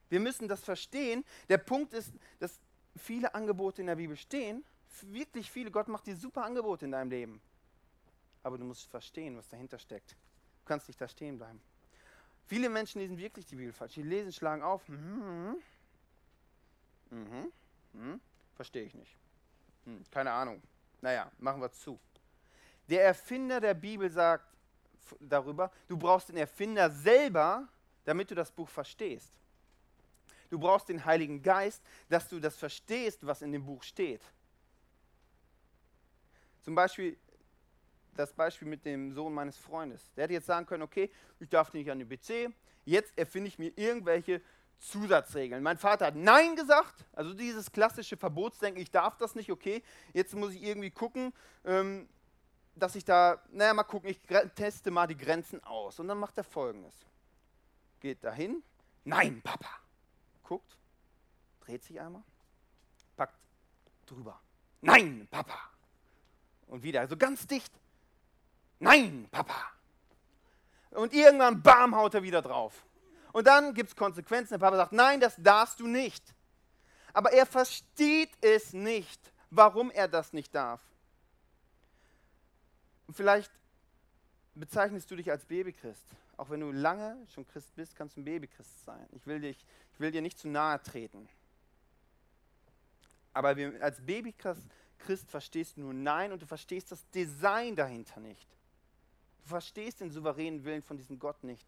Wir 0.09 0.21
müssen 0.21 0.49
das 0.49 0.65
verstehen. 0.65 1.25
Der 1.49 1.59
Punkt 1.59 1.95
ist, 1.95 2.13
dass 2.41 2.61
viele 2.97 3.35
Angebote 3.35 3.81
in 3.81 3.87
der 3.87 3.97
Bibel 3.97 4.17
stehen, 4.17 4.65
wirklich 5.03 5.51
viele. 5.51 5.71
Gott 5.71 5.89
macht 5.89 6.07
dir 6.07 6.17
super 6.17 6.45
Angebote 6.45 6.85
in 6.85 6.93
deinem 6.93 7.11
Leben 7.11 7.41
aber 8.45 8.59
du 8.59 8.65
musst 8.65 8.89
verstehen, 8.89 9.37
was 9.37 9.49
dahinter 9.49 9.79
steckt. 9.79 10.13
Du 10.13 10.67
kannst 10.67 10.87
nicht 10.87 11.01
da 11.01 11.09
stehen 11.09 11.39
bleiben. 11.39 11.61
Viele 12.47 12.69
Menschen 12.69 13.01
lesen 13.01 13.17
wirklich 13.17 13.47
die 13.47 13.57
Bibel 13.57 13.73
falsch. 13.73 13.95
Die 13.95 14.03
lesen, 14.03 14.33
schlagen 14.33 14.63
auf. 14.63 14.87
Mhm. 14.87 15.57
Mhm. 17.11 17.53
Mhm. 17.95 18.21
Verstehe 18.55 18.85
ich 18.85 18.95
nicht. 18.95 19.17
Hm. 19.87 20.05
Keine 20.11 20.31
Ahnung. 20.31 20.63
Naja, 21.01 21.33
machen 21.39 21.61
wir 21.63 21.73
zu. 21.73 21.99
Der 22.89 23.05
Erfinder 23.05 23.61
der 23.61 23.75
Bibel 23.75 24.11
sagt 24.11 24.54
darüber, 25.21 25.71
du 25.89 25.97
brauchst 25.97 26.29
den 26.29 26.37
Erfinder 26.37 26.91
selber, 26.91 27.69
damit 28.05 28.31
du 28.31 28.35
das 28.35 28.51
Buch 28.51 28.69
verstehst. 28.69 29.31
Du 30.51 30.59
brauchst 30.59 30.89
den 30.89 31.05
Heiligen 31.05 31.43
Geist, 31.43 31.83
dass 32.09 32.29
du 32.29 32.39
das 32.39 32.57
verstehst, 32.57 33.27
was 33.27 33.43
in 33.43 33.53
dem 33.53 33.65
Buch 33.65 33.83
steht. 33.83 34.21
Zum 36.63 36.75
Beispiel 36.75 37.17
das 38.15 38.33
Beispiel 38.33 38.69
mit 38.69 38.85
dem 38.85 39.13
Sohn 39.13 39.35
meines 39.35 39.59
Freundes. 39.59 40.01
Der 40.15 40.25
hätte 40.25 40.35
jetzt 40.35 40.47
sagen 40.47 40.67
können, 40.67 40.83
okay, 40.83 41.11
ich 41.41 41.49
darf 41.49 41.73
nicht 41.73 41.91
an 41.91 41.99
den 41.99 42.09
PC, 42.09 42.55
jetzt 42.85 43.17
erfinde 43.19 43.49
ich 43.49 43.59
mir 43.59 43.73
irgendwelche 43.77 44.41
Zusatzregeln. 44.79 45.63
Mein 45.63 45.79
Vater 45.79 46.07
hat 46.07 46.17
Nein 46.17 46.57
gesagt, 46.57 47.05
also 47.13 47.33
dieses 47.33 47.73
klassische 47.73 48.17
Verbotsdenken, 48.17 48.81
ich 48.81 48.91
darf 48.91 49.17
das 49.17 49.35
nicht, 49.35 49.51
okay, 49.51 49.83
jetzt 50.13 50.35
muss 50.35 50.55
ich 50.55 50.63
irgendwie 50.63 50.91
gucken, 50.91 51.33
ähm, 51.65 52.09
dass 52.77 52.95
ich 52.97 53.05
da, 53.05 53.41
naja, 53.51 53.75
mal 53.75 53.85
gucken, 53.85 54.11
ich 54.11 54.21
teste 54.55 54.91
mal 54.91 55.07
die 55.07 55.17
Grenzen 55.17 55.63
aus. 55.65 55.99
Und 56.01 56.09
dann 56.09 56.19
macht 56.19 56.37
er 56.39 56.45
folgendes. 56.45 56.95
Geht 58.01 58.23
dahin, 58.25 58.63
nein, 59.05 59.41
Papa. 59.43 59.71
Guckt, 60.43 60.77
dreht 61.61 61.83
sich 61.85 62.01
einmal, 62.01 62.23
packt 63.17 63.39
drüber. 64.07 64.39
Nein, 64.81 65.27
Papa. 65.31 65.59
Und 66.67 66.83
wieder, 66.83 67.01
also 67.01 67.17
ganz 67.17 67.47
dicht. 67.47 67.73
nein, 68.79 69.29
Papa. 69.31 69.71
Und 70.91 71.13
irgendwann, 71.13 71.63
bam, 71.63 71.95
haut 71.97 72.15
er 72.15 72.23
wieder 72.23 72.43
drauf. 72.43 72.85
Und 73.33 73.47
dann 73.47 73.75
gibt 73.75 73.91
es 73.91 73.97
Konsequenzen. 73.97 74.55
Der 74.55 74.59
Papa 74.59 74.77
sagt, 74.77 74.93
nein, 74.93 75.19
das 75.19 75.35
darfst 75.39 75.81
du 75.81 75.87
nicht. 75.87 76.35
Aber 77.13 77.33
er 77.33 77.47
versteht 77.47 78.31
es 78.41 78.73
nicht, 78.73 79.21
warum 79.51 79.91
er 79.91 80.07
das 80.07 80.33
nicht 80.33 80.55
darf. 80.55 80.81
Und 83.07 83.15
vielleicht 83.15 83.51
bezeichnest 84.55 85.11
du 85.11 85.17
dich 85.17 85.31
als 85.31 85.45
Babychrist. 85.45 86.05
Auch 86.37 86.51
wenn 86.51 86.61
du 86.61 86.73
lange 86.73 87.17
schon 87.33 87.47
Christ 87.47 87.75
bist, 87.77 87.95
kannst 87.97 88.17
du 88.17 88.21
ein 88.21 88.25
Babychrist 88.25 88.85
sein. 88.85 89.07
Ich 89.13 89.27
will, 89.27 89.41
dich, 89.41 89.65
ich 89.93 90.01
will 90.01 90.11
dir 90.11 90.23
nicht 90.23 90.39
zu 90.39 90.49
nahe 90.49 90.83
treten. 90.83 91.29
Aber 93.33 93.57
als 93.81 94.01
Babychrist 94.01 95.31
verstehst 95.31 95.77
du 95.77 95.83
nur 95.83 95.95
Nein 95.95 96.33
und 96.33 96.43
du 96.43 96.47
verstehst 96.47 96.93
das 96.93 97.09
Design 97.11 97.77
dahinter 97.77 98.21
nicht. 98.21 98.49
Du 99.43 99.49
verstehst 99.49 100.01
den 100.01 100.11
souveränen 100.11 100.65
Willen 100.65 100.83
von 100.83 100.97
diesem 100.97 101.19
Gott 101.19 101.43
nicht. 101.45 101.67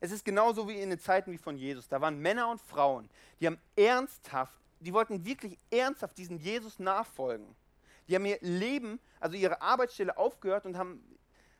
Es 0.00 0.12
ist 0.12 0.24
genauso 0.24 0.68
wie 0.68 0.80
in 0.80 0.90
den 0.90 0.98
Zeiten 0.98 1.32
wie 1.32 1.38
von 1.38 1.56
Jesus. 1.56 1.88
Da 1.88 2.00
waren 2.00 2.18
Männer 2.18 2.48
und 2.50 2.60
Frauen, 2.60 3.10
die 3.40 3.46
haben 3.46 3.58
ernsthaft, 3.76 4.58
die 4.80 4.92
wollten 4.92 5.24
wirklich 5.24 5.58
ernsthaft 5.70 6.16
diesen 6.16 6.38
Jesus 6.38 6.78
nachfolgen. 6.78 7.54
Die 8.08 8.14
haben 8.14 8.24
ihr 8.24 8.38
Leben, 8.40 8.98
also 9.20 9.36
ihre 9.36 9.60
Arbeitsstelle 9.60 10.16
aufgehört 10.16 10.64
und 10.64 10.76
haben, 10.76 11.02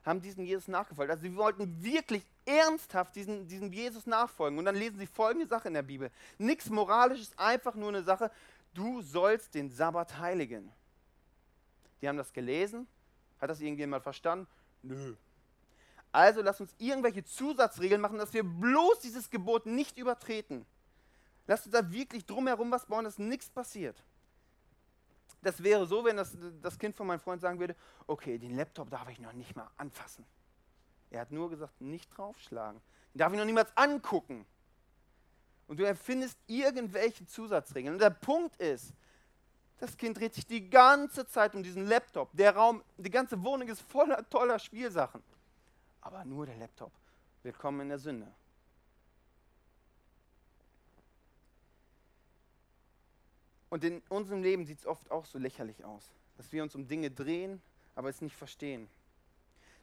haben 0.05 0.21
diesen 0.21 0.45
Jesus 0.45 0.69
nachgefolgt. 0.69 1.11
Also 1.11 1.23
sie 1.23 1.37
wollten 1.37 1.83
wirklich 1.83 2.23
ernsthaft 2.47 3.14
diesen, 3.14 3.47
diesem 3.47 3.73
Jesus 3.73 4.07
nachfolgen. 4.07 4.59
Und 4.59 4.64
dann 4.64 4.76
lesen 4.76 4.99
sie 4.99 5.07
folgende 5.07 5.47
Sache 5.47 5.69
in 5.69 5.75
der 5.75 5.83
Bibel. 5.83 6.11
Nichts 6.38 6.71
Moralisches, 6.71 7.37
einfach 7.38 7.75
nur 7.75 7.90
eine 7.90 8.02
Sache, 8.02 8.31
du 8.73 9.02
sollst 9.02 9.55
den 9.55 9.71
Sabbat 9.71 10.19
heiligen. 10.19 10.73
Die 12.00 12.09
haben 12.09 12.17
das 12.17 12.33
gelesen. 12.33 12.87
Hat 13.40 13.50
das 13.50 13.61
irgendjemand 13.61 14.02
verstanden? 14.02 14.47
Nö. 14.83 15.14
Also 16.11 16.40
lass 16.40 16.61
uns 16.61 16.75
irgendwelche 16.78 17.25
Zusatzregeln 17.25 18.00
machen, 18.00 18.19
dass 18.19 18.33
wir 18.33 18.43
bloß 18.43 19.00
dieses 19.00 19.28
Gebot 19.28 19.67
nicht 19.67 19.99
übertreten. 19.99 20.64
Lass 21.47 21.67
uns 21.67 21.73
da 21.73 21.90
wirklich 21.90 22.25
drumherum 22.25 22.71
was 22.71 22.87
bauen, 22.87 23.05
dass 23.05 23.19
nichts 23.19 23.50
passiert. 23.50 24.02
Das 25.42 25.62
wäre 25.62 25.87
so, 25.87 26.04
wenn 26.04 26.16
das, 26.16 26.37
das 26.61 26.78
Kind 26.78 26.97
von 26.97 27.07
meinem 27.07 27.21
Freund 27.21 27.40
sagen 27.40 27.59
würde, 27.61 27.76
okay, 28.07 28.38
den 28.38 28.57
Laptop 28.57 28.90
darf 28.90 29.09
ich 29.09 29.21
noch 29.21 29.33
nicht 29.33 29.54
mal 29.54 29.71
anfassen. 29.76 30.25
Er 31.11 31.21
hat 31.21 31.30
nur 31.30 31.49
gesagt, 31.49 31.80
nicht 31.80 32.09
draufschlagen. 32.16 32.80
Den 33.14 33.18
darf 33.18 33.33
ich 33.33 33.38
noch 33.38 33.45
niemals 33.45 33.75
angucken. 33.76 34.45
Und 35.66 35.78
du 35.78 35.85
erfindest 35.85 36.38
irgendwelche 36.47 37.26
Zusatzregeln. 37.26 37.95
Und 37.95 38.00
der 38.00 38.11
Punkt 38.11 38.57
ist, 38.57 38.92
das 39.78 39.97
Kind 39.97 40.18
dreht 40.18 40.35
sich 40.35 40.47
die 40.47 40.68
ganze 40.68 41.26
Zeit 41.26 41.54
um 41.54 41.62
diesen 41.62 41.87
Laptop. 41.87 42.30
Der 42.33 42.57
Raum, 42.57 42.83
die 42.97 43.11
ganze 43.11 43.40
Wohnung 43.42 43.68
ist 43.68 43.80
voller 43.80 44.28
toller 44.28 44.59
Spielsachen. 44.59 45.23
Aber 46.00 46.25
nur 46.25 46.47
der 46.47 46.57
Laptop. 46.57 46.92
Willkommen 47.42 47.83
in 47.83 47.88
der 47.90 47.99
Sünde. 47.99 48.35
Und 53.71 53.85
in 53.85 54.03
unserem 54.09 54.43
Leben 54.43 54.65
sieht 54.65 54.79
es 54.79 54.87
oft 54.87 55.11
auch 55.11 55.27
so 55.27 55.39
lächerlich 55.39 55.85
aus, 55.85 56.13
dass 56.37 56.51
wir 56.53 56.63
uns 56.63 56.75
um 56.75 56.87
Dinge 56.87 57.11
drehen, 57.11 57.61
aber 57.95 58.09
es 58.09 58.21
nicht 58.21 58.37
verstehen. 58.37 58.89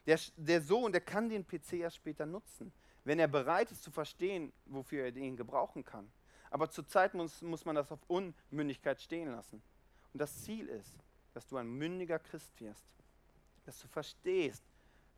Der, 0.06 0.18
der 0.36 0.60
Sohn, 0.60 0.92
der 0.92 1.00
kann 1.00 1.28
den 1.28 1.46
PC 1.46 1.74
erst 1.74 1.96
später 1.96 2.26
nutzen, 2.26 2.72
wenn 3.04 3.18
er 3.18 3.28
bereit 3.28 3.70
ist 3.70 3.82
zu 3.82 3.90
verstehen, 3.90 4.52
wofür 4.66 5.04
er 5.04 5.16
ihn 5.16 5.36
gebrauchen 5.36 5.84
kann. 5.84 6.10
Aber 6.50 6.70
zurzeit 6.70 7.14
muss, 7.14 7.42
muss 7.42 7.64
man 7.64 7.76
das 7.76 7.90
auf 7.92 8.00
Unmündigkeit 8.08 9.00
stehen 9.00 9.30
lassen. 9.30 9.62
Und 10.12 10.20
das 10.20 10.42
Ziel 10.42 10.68
ist, 10.68 10.94
dass 11.34 11.46
du 11.46 11.56
ein 11.56 11.68
mündiger 11.68 12.18
Christ 12.18 12.60
wirst, 12.60 12.86
dass 13.64 13.78
du 13.80 13.88
verstehst, 13.88 14.62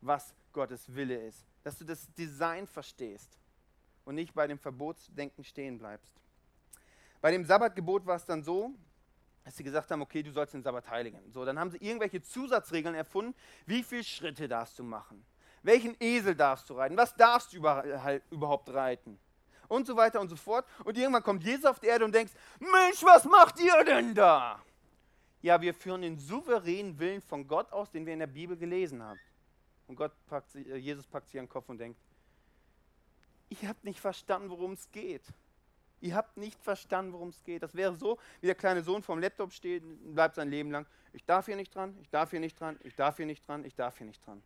was 0.00 0.34
Gottes 0.52 0.94
Wille 0.94 1.26
ist, 1.26 1.44
dass 1.62 1.78
du 1.78 1.84
das 1.84 2.12
Design 2.14 2.66
verstehst 2.66 3.38
und 4.04 4.14
nicht 4.14 4.34
bei 4.34 4.46
dem 4.46 4.58
Verbotsdenken 4.58 5.44
stehen 5.44 5.78
bleibst. 5.78 6.22
Bei 7.20 7.30
dem 7.30 7.44
Sabbatgebot 7.44 8.06
war 8.06 8.16
es 8.16 8.24
dann 8.24 8.42
so, 8.42 8.72
dass 9.44 9.56
sie 9.56 9.64
gesagt 9.64 9.90
haben, 9.90 10.02
okay, 10.02 10.22
du 10.22 10.30
sollst 10.30 10.54
den 10.54 10.62
Sabbat 10.62 10.88
heiligen. 10.90 11.32
So, 11.32 11.44
dann 11.44 11.58
haben 11.58 11.70
sie 11.70 11.78
irgendwelche 11.78 12.22
Zusatzregeln 12.22 12.94
erfunden. 12.94 13.34
Wie 13.66 13.82
viele 13.82 14.04
Schritte 14.04 14.46
darfst 14.46 14.78
du 14.78 14.82
machen? 14.82 15.24
Welchen 15.62 15.96
Esel 16.00 16.34
darfst 16.34 16.68
du 16.70 16.74
reiten? 16.74 16.96
Was 16.96 17.14
darfst 17.16 17.52
du 17.52 17.56
überhaupt 18.30 18.68
reiten? 18.72 19.18
Und 19.66 19.86
so 19.86 19.96
weiter 19.96 20.20
und 20.20 20.28
so 20.28 20.36
fort. 20.36 20.66
Und 20.84 20.96
irgendwann 20.96 21.22
kommt 21.22 21.44
Jesus 21.44 21.64
auf 21.64 21.80
die 21.80 21.86
Erde 21.86 22.04
und 22.04 22.14
denkst, 22.14 22.32
Mensch, 22.58 23.02
was 23.02 23.24
macht 23.24 23.60
ihr 23.60 23.84
denn 23.84 24.14
da? 24.14 24.62
Ja, 25.40 25.60
wir 25.60 25.74
führen 25.74 26.02
den 26.02 26.18
souveränen 26.18 26.98
Willen 26.98 27.20
von 27.20 27.46
Gott 27.46 27.70
aus, 27.72 27.90
den 27.90 28.06
wir 28.06 28.12
in 28.12 28.18
der 28.18 28.26
Bibel 28.26 28.56
gelesen 28.56 29.02
haben. 29.02 29.20
Und 29.86 29.96
Gott 29.96 30.12
packt, 30.26 30.54
äh, 30.54 30.76
Jesus 30.76 31.06
packt 31.06 31.28
sich 31.28 31.38
an 31.38 31.46
den 31.46 31.50
Kopf 31.50 31.68
und 31.68 31.78
denkt, 31.78 31.98
ihr 33.48 33.68
habt 33.68 33.84
nicht 33.84 34.00
verstanden, 34.00 34.50
worum 34.50 34.72
es 34.72 34.90
geht. 34.90 35.24
Ihr 36.00 36.14
habt 36.14 36.36
nicht 36.36 36.62
verstanden, 36.62 37.12
worum 37.12 37.30
es 37.30 37.42
geht. 37.42 37.62
Das 37.62 37.74
wäre 37.74 37.94
so, 37.96 38.18
wie 38.40 38.46
der 38.46 38.54
kleine 38.54 38.82
Sohn 38.82 39.02
vorm 39.02 39.18
Laptop 39.18 39.52
steht 39.52 39.82
und 39.82 40.14
bleibt 40.14 40.36
sein 40.36 40.48
Leben 40.48 40.70
lang. 40.70 40.86
Ich 41.12 41.24
darf 41.24 41.46
hier 41.46 41.56
nicht 41.56 41.74
dran, 41.74 41.96
ich 42.00 42.08
darf 42.10 42.30
hier 42.30 42.40
nicht 42.40 42.58
dran, 42.58 42.78
ich 42.84 42.94
darf 42.94 43.16
hier 43.16 43.26
nicht 43.26 43.46
dran, 43.46 43.64
ich 43.64 43.74
darf 43.74 43.98
hier 43.98 44.06
nicht 44.06 44.24
dran. 44.24 44.42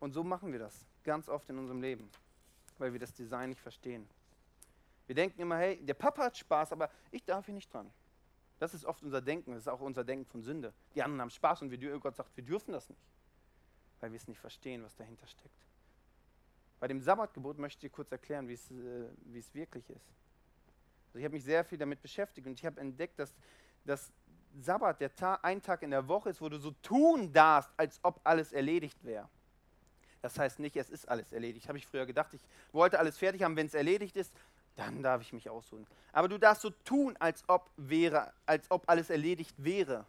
Und 0.00 0.12
so 0.12 0.22
machen 0.22 0.52
wir 0.52 0.58
das 0.58 0.84
ganz 1.04 1.28
oft 1.28 1.48
in 1.48 1.58
unserem 1.58 1.80
Leben, 1.80 2.10
weil 2.78 2.92
wir 2.92 3.00
das 3.00 3.14
Design 3.14 3.48
nicht 3.50 3.60
verstehen. 3.60 4.08
Wir 5.06 5.14
denken 5.14 5.40
immer, 5.40 5.56
hey, 5.56 5.84
der 5.84 5.94
Papa 5.94 6.24
hat 6.24 6.36
Spaß, 6.36 6.72
aber 6.72 6.90
ich 7.10 7.24
darf 7.24 7.46
hier 7.46 7.54
nicht 7.54 7.72
dran. 7.72 7.90
Das 8.58 8.74
ist 8.74 8.84
oft 8.84 9.02
unser 9.02 9.22
Denken, 9.22 9.52
das 9.52 9.60
ist 9.60 9.68
auch 9.68 9.80
unser 9.80 10.04
Denken 10.04 10.26
von 10.26 10.42
Sünde. 10.42 10.74
Die 10.94 11.02
anderen 11.02 11.22
haben 11.22 11.30
Spaß 11.30 11.62
und 11.62 11.70
wir, 11.70 11.98
Gott 11.98 12.16
sagt, 12.16 12.36
wir 12.36 12.44
dürfen 12.44 12.72
das 12.72 12.88
nicht, 12.90 13.00
weil 14.00 14.10
wir 14.10 14.16
es 14.16 14.28
nicht 14.28 14.40
verstehen, 14.40 14.82
was 14.82 14.94
dahinter 14.96 15.26
steckt. 15.26 15.67
Bei 16.80 16.88
dem 16.88 17.00
Sabbatgebot 17.00 17.58
möchte 17.58 17.78
ich 17.78 17.90
dir 17.90 17.94
kurz 17.94 18.12
erklären, 18.12 18.48
wie 18.48 18.54
es, 18.54 18.70
äh, 18.70 19.38
es 19.38 19.54
wirklich 19.54 19.88
ist. 19.90 20.06
Also 21.08 21.18
ich 21.18 21.24
habe 21.24 21.34
mich 21.34 21.44
sehr 21.44 21.64
viel 21.64 21.78
damit 21.78 22.00
beschäftigt 22.02 22.46
und 22.46 22.58
ich 22.58 22.64
habe 22.64 22.80
entdeckt, 22.80 23.18
dass 23.18 23.34
das 23.84 24.12
Sabbat 24.60 25.00
der 25.00 25.14
Ta 25.14 25.38
ein 25.42 25.62
Tag 25.62 25.82
in 25.82 25.90
der 25.90 26.06
Woche 26.08 26.30
ist, 26.30 26.40
wo 26.40 26.48
du 26.48 26.58
so 26.58 26.70
tun 26.82 27.32
darfst, 27.32 27.70
als 27.76 27.98
ob 28.02 28.20
alles 28.24 28.52
erledigt 28.52 29.04
wäre. 29.04 29.28
Das 30.20 30.38
heißt 30.38 30.58
nicht, 30.58 30.76
es 30.76 30.90
ist 30.90 31.08
alles 31.08 31.32
erledigt. 31.32 31.68
Habe 31.68 31.78
ich 31.78 31.86
früher 31.86 32.06
gedacht, 32.06 32.34
ich 32.34 32.42
wollte 32.72 32.98
alles 32.98 33.18
fertig 33.18 33.42
haben. 33.42 33.56
Wenn 33.56 33.66
es 33.66 33.74
erledigt 33.74 34.16
ist, 34.16 34.34
dann 34.76 35.02
darf 35.02 35.22
ich 35.22 35.32
mich 35.32 35.48
ausruhen. 35.48 35.86
Aber 36.12 36.28
du 36.28 36.38
darfst 36.38 36.62
so 36.62 36.70
tun, 36.70 37.16
als 37.18 37.44
ob, 37.48 37.70
wäre, 37.76 38.32
als 38.46 38.70
ob 38.70 38.88
alles 38.88 39.10
erledigt 39.10 39.54
wäre. 39.58 40.06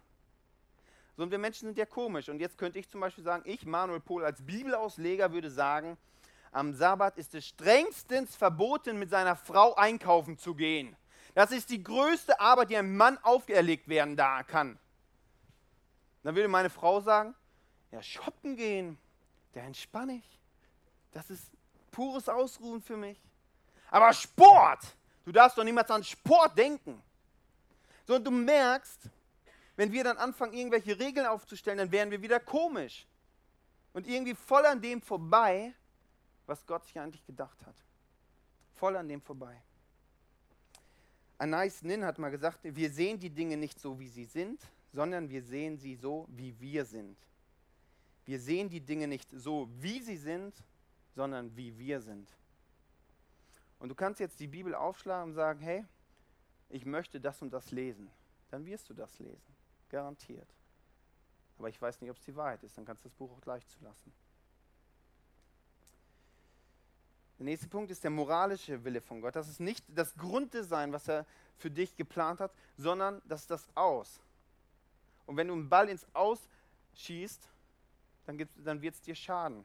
So, 1.16 1.22
und 1.22 1.30
wir 1.30 1.38
Menschen 1.38 1.66
sind 1.66 1.78
ja 1.78 1.86
komisch. 1.86 2.28
Und 2.28 2.40
jetzt 2.40 2.58
könnte 2.58 2.78
ich 2.78 2.88
zum 2.88 3.00
Beispiel 3.00 3.24
sagen, 3.24 3.42
ich, 3.46 3.66
Manuel 3.66 4.00
Pohl, 4.00 4.24
als 4.24 4.42
Bibelausleger 4.42 5.32
würde 5.32 5.50
sagen, 5.50 5.96
am 6.52 6.74
Sabbat 6.74 7.16
ist 7.16 7.34
es 7.34 7.46
strengstens 7.46 8.34
verboten, 8.36 8.98
mit 8.98 9.10
seiner 9.10 9.36
Frau 9.36 9.74
einkaufen 9.74 10.36
zu 10.36 10.54
gehen. 10.54 10.96
Das 11.34 11.52
ist 11.52 11.70
die 11.70 11.82
größte 11.82 12.40
Arbeit, 12.40 12.70
die 12.70 12.76
einem 12.76 12.96
Mann 12.96 13.18
auferlegt 13.18 13.88
werden 13.88 14.16
da 14.16 14.42
kann. 14.42 14.78
Dann 16.22 16.34
würde 16.34 16.48
meine 16.48 16.70
Frau 16.70 17.00
sagen, 17.00 17.34
ja, 17.92 18.02
shoppen 18.02 18.56
gehen, 18.56 18.98
da 19.52 19.60
entspanne 19.60 20.14
ich. 20.14 20.40
Das 21.12 21.30
ist 21.30 21.44
pures 21.90 22.28
Ausruhen 22.28 22.82
für 22.82 22.96
mich. 22.96 23.20
Aber 23.90 24.12
Sport, 24.12 24.80
du 25.24 25.32
darfst 25.32 25.56
doch 25.56 25.64
niemals 25.64 25.90
an 25.90 26.04
Sport 26.04 26.56
denken. 26.56 27.02
So, 28.06 28.16
und 28.16 28.24
du 28.24 28.30
merkst, 28.30 29.08
wenn 29.76 29.92
wir 29.92 30.04
dann 30.04 30.18
anfangen, 30.18 30.52
irgendwelche 30.52 30.98
Regeln 30.98 31.26
aufzustellen, 31.26 31.78
dann 31.78 31.92
werden 31.92 32.10
wir 32.10 32.20
wieder 32.22 32.40
komisch. 32.40 33.06
Und 33.92 34.06
irgendwie 34.06 34.34
voll 34.34 34.66
an 34.66 34.80
dem 34.80 35.00
vorbei, 35.00 35.74
was 36.50 36.66
Gott 36.66 36.84
sich 36.84 36.98
eigentlich 36.98 37.24
gedacht 37.24 37.64
hat. 37.64 37.76
Voll 38.74 38.96
an 38.96 39.08
dem 39.08 39.20
vorbei. 39.20 39.62
Anais 41.38 41.82
Nin 41.82 42.04
hat 42.04 42.18
mal 42.18 42.30
gesagt, 42.30 42.58
wir 42.64 42.90
sehen 42.90 43.20
die 43.20 43.30
Dinge 43.30 43.56
nicht 43.56 43.78
so, 43.78 44.00
wie 44.00 44.08
sie 44.08 44.24
sind, 44.24 44.60
sondern 44.92 45.30
wir 45.30 45.44
sehen 45.44 45.78
sie 45.78 45.94
so, 45.94 46.26
wie 46.28 46.58
wir 46.58 46.84
sind. 46.84 47.16
Wir 48.24 48.40
sehen 48.40 48.68
die 48.68 48.80
Dinge 48.80 49.06
nicht 49.06 49.30
so, 49.30 49.68
wie 49.78 50.02
sie 50.02 50.16
sind, 50.16 50.52
sondern 51.14 51.56
wie 51.56 51.78
wir 51.78 52.00
sind. 52.00 52.28
Und 53.78 53.88
du 53.88 53.94
kannst 53.94 54.18
jetzt 54.18 54.40
die 54.40 54.48
Bibel 54.48 54.74
aufschlagen 54.74 55.30
und 55.30 55.34
sagen, 55.34 55.60
hey, 55.60 55.84
ich 56.68 56.84
möchte 56.84 57.20
das 57.20 57.40
und 57.42 57.52
das 57.52 57.70
lesen. 57.70 58.10
Dann 58.50 58.66
wirst 58.66 58.90
du 58.90 58.94
das 58.94 59.16
lesen. 59.20 59.54
Garantiert. 59.88 60.48
Aber 61.58 61.68
ich 61.68 61.80
weiß 61.80 62.00
nicht, 62.00 62.10
ob 62.10 62.16
es 62.16 62.24
die 62.24 62.34
Wahrheit 62.34 62.64
ist. 62.64 62.76
Dann 62.76 62.84
kannst 62.84 63.04
du 63.04 63.08
das 63.08 63.16
Buch 63.16 63.30
auch 63.30 63.40
gleich 63.40 63.64
zulassen. 63.68 64.12
Der 67.40 67.46
nächste 67.46 67.68
Punkt 67.68 67.90
ist 67.90 68.04
der 68.04 68.10
moralische 68.10 68.84
Wille 68.84 69.00
von 69.00 69.22
Gott. 69.22 69.34
Das 69.34 69.48
ist 69.48 69.60
nicht 69.60 69.82
das 69.88 70.14
Grunddesign, 70.14 70.92
was 70.92 71.08
er 71.08 71.24
für 71.56 71.70
dich 71.70 71.96
geplant 71.96 72.38
hat, 72.38 72.52
sondern 72.76 73.22
das 73.24 73.40
ist 73.40 73.50
das 73.50 73.66
Aus. 73.74 74.20
Und 75.24 75.38
wenn 75.38 75.48
du 75.48 75.54
einen 75.54 75.70
Ball 75.70 75.88
ins 75.88 76.06
Aus 76.12 76.38
schießt, 76.96 77.48
dann, 78.26 78.46
dann 78.62 78.82
wird 78.82 78.94
es 78.94 79.00
dir 79.00 79.14
schaden. 79.14 79.64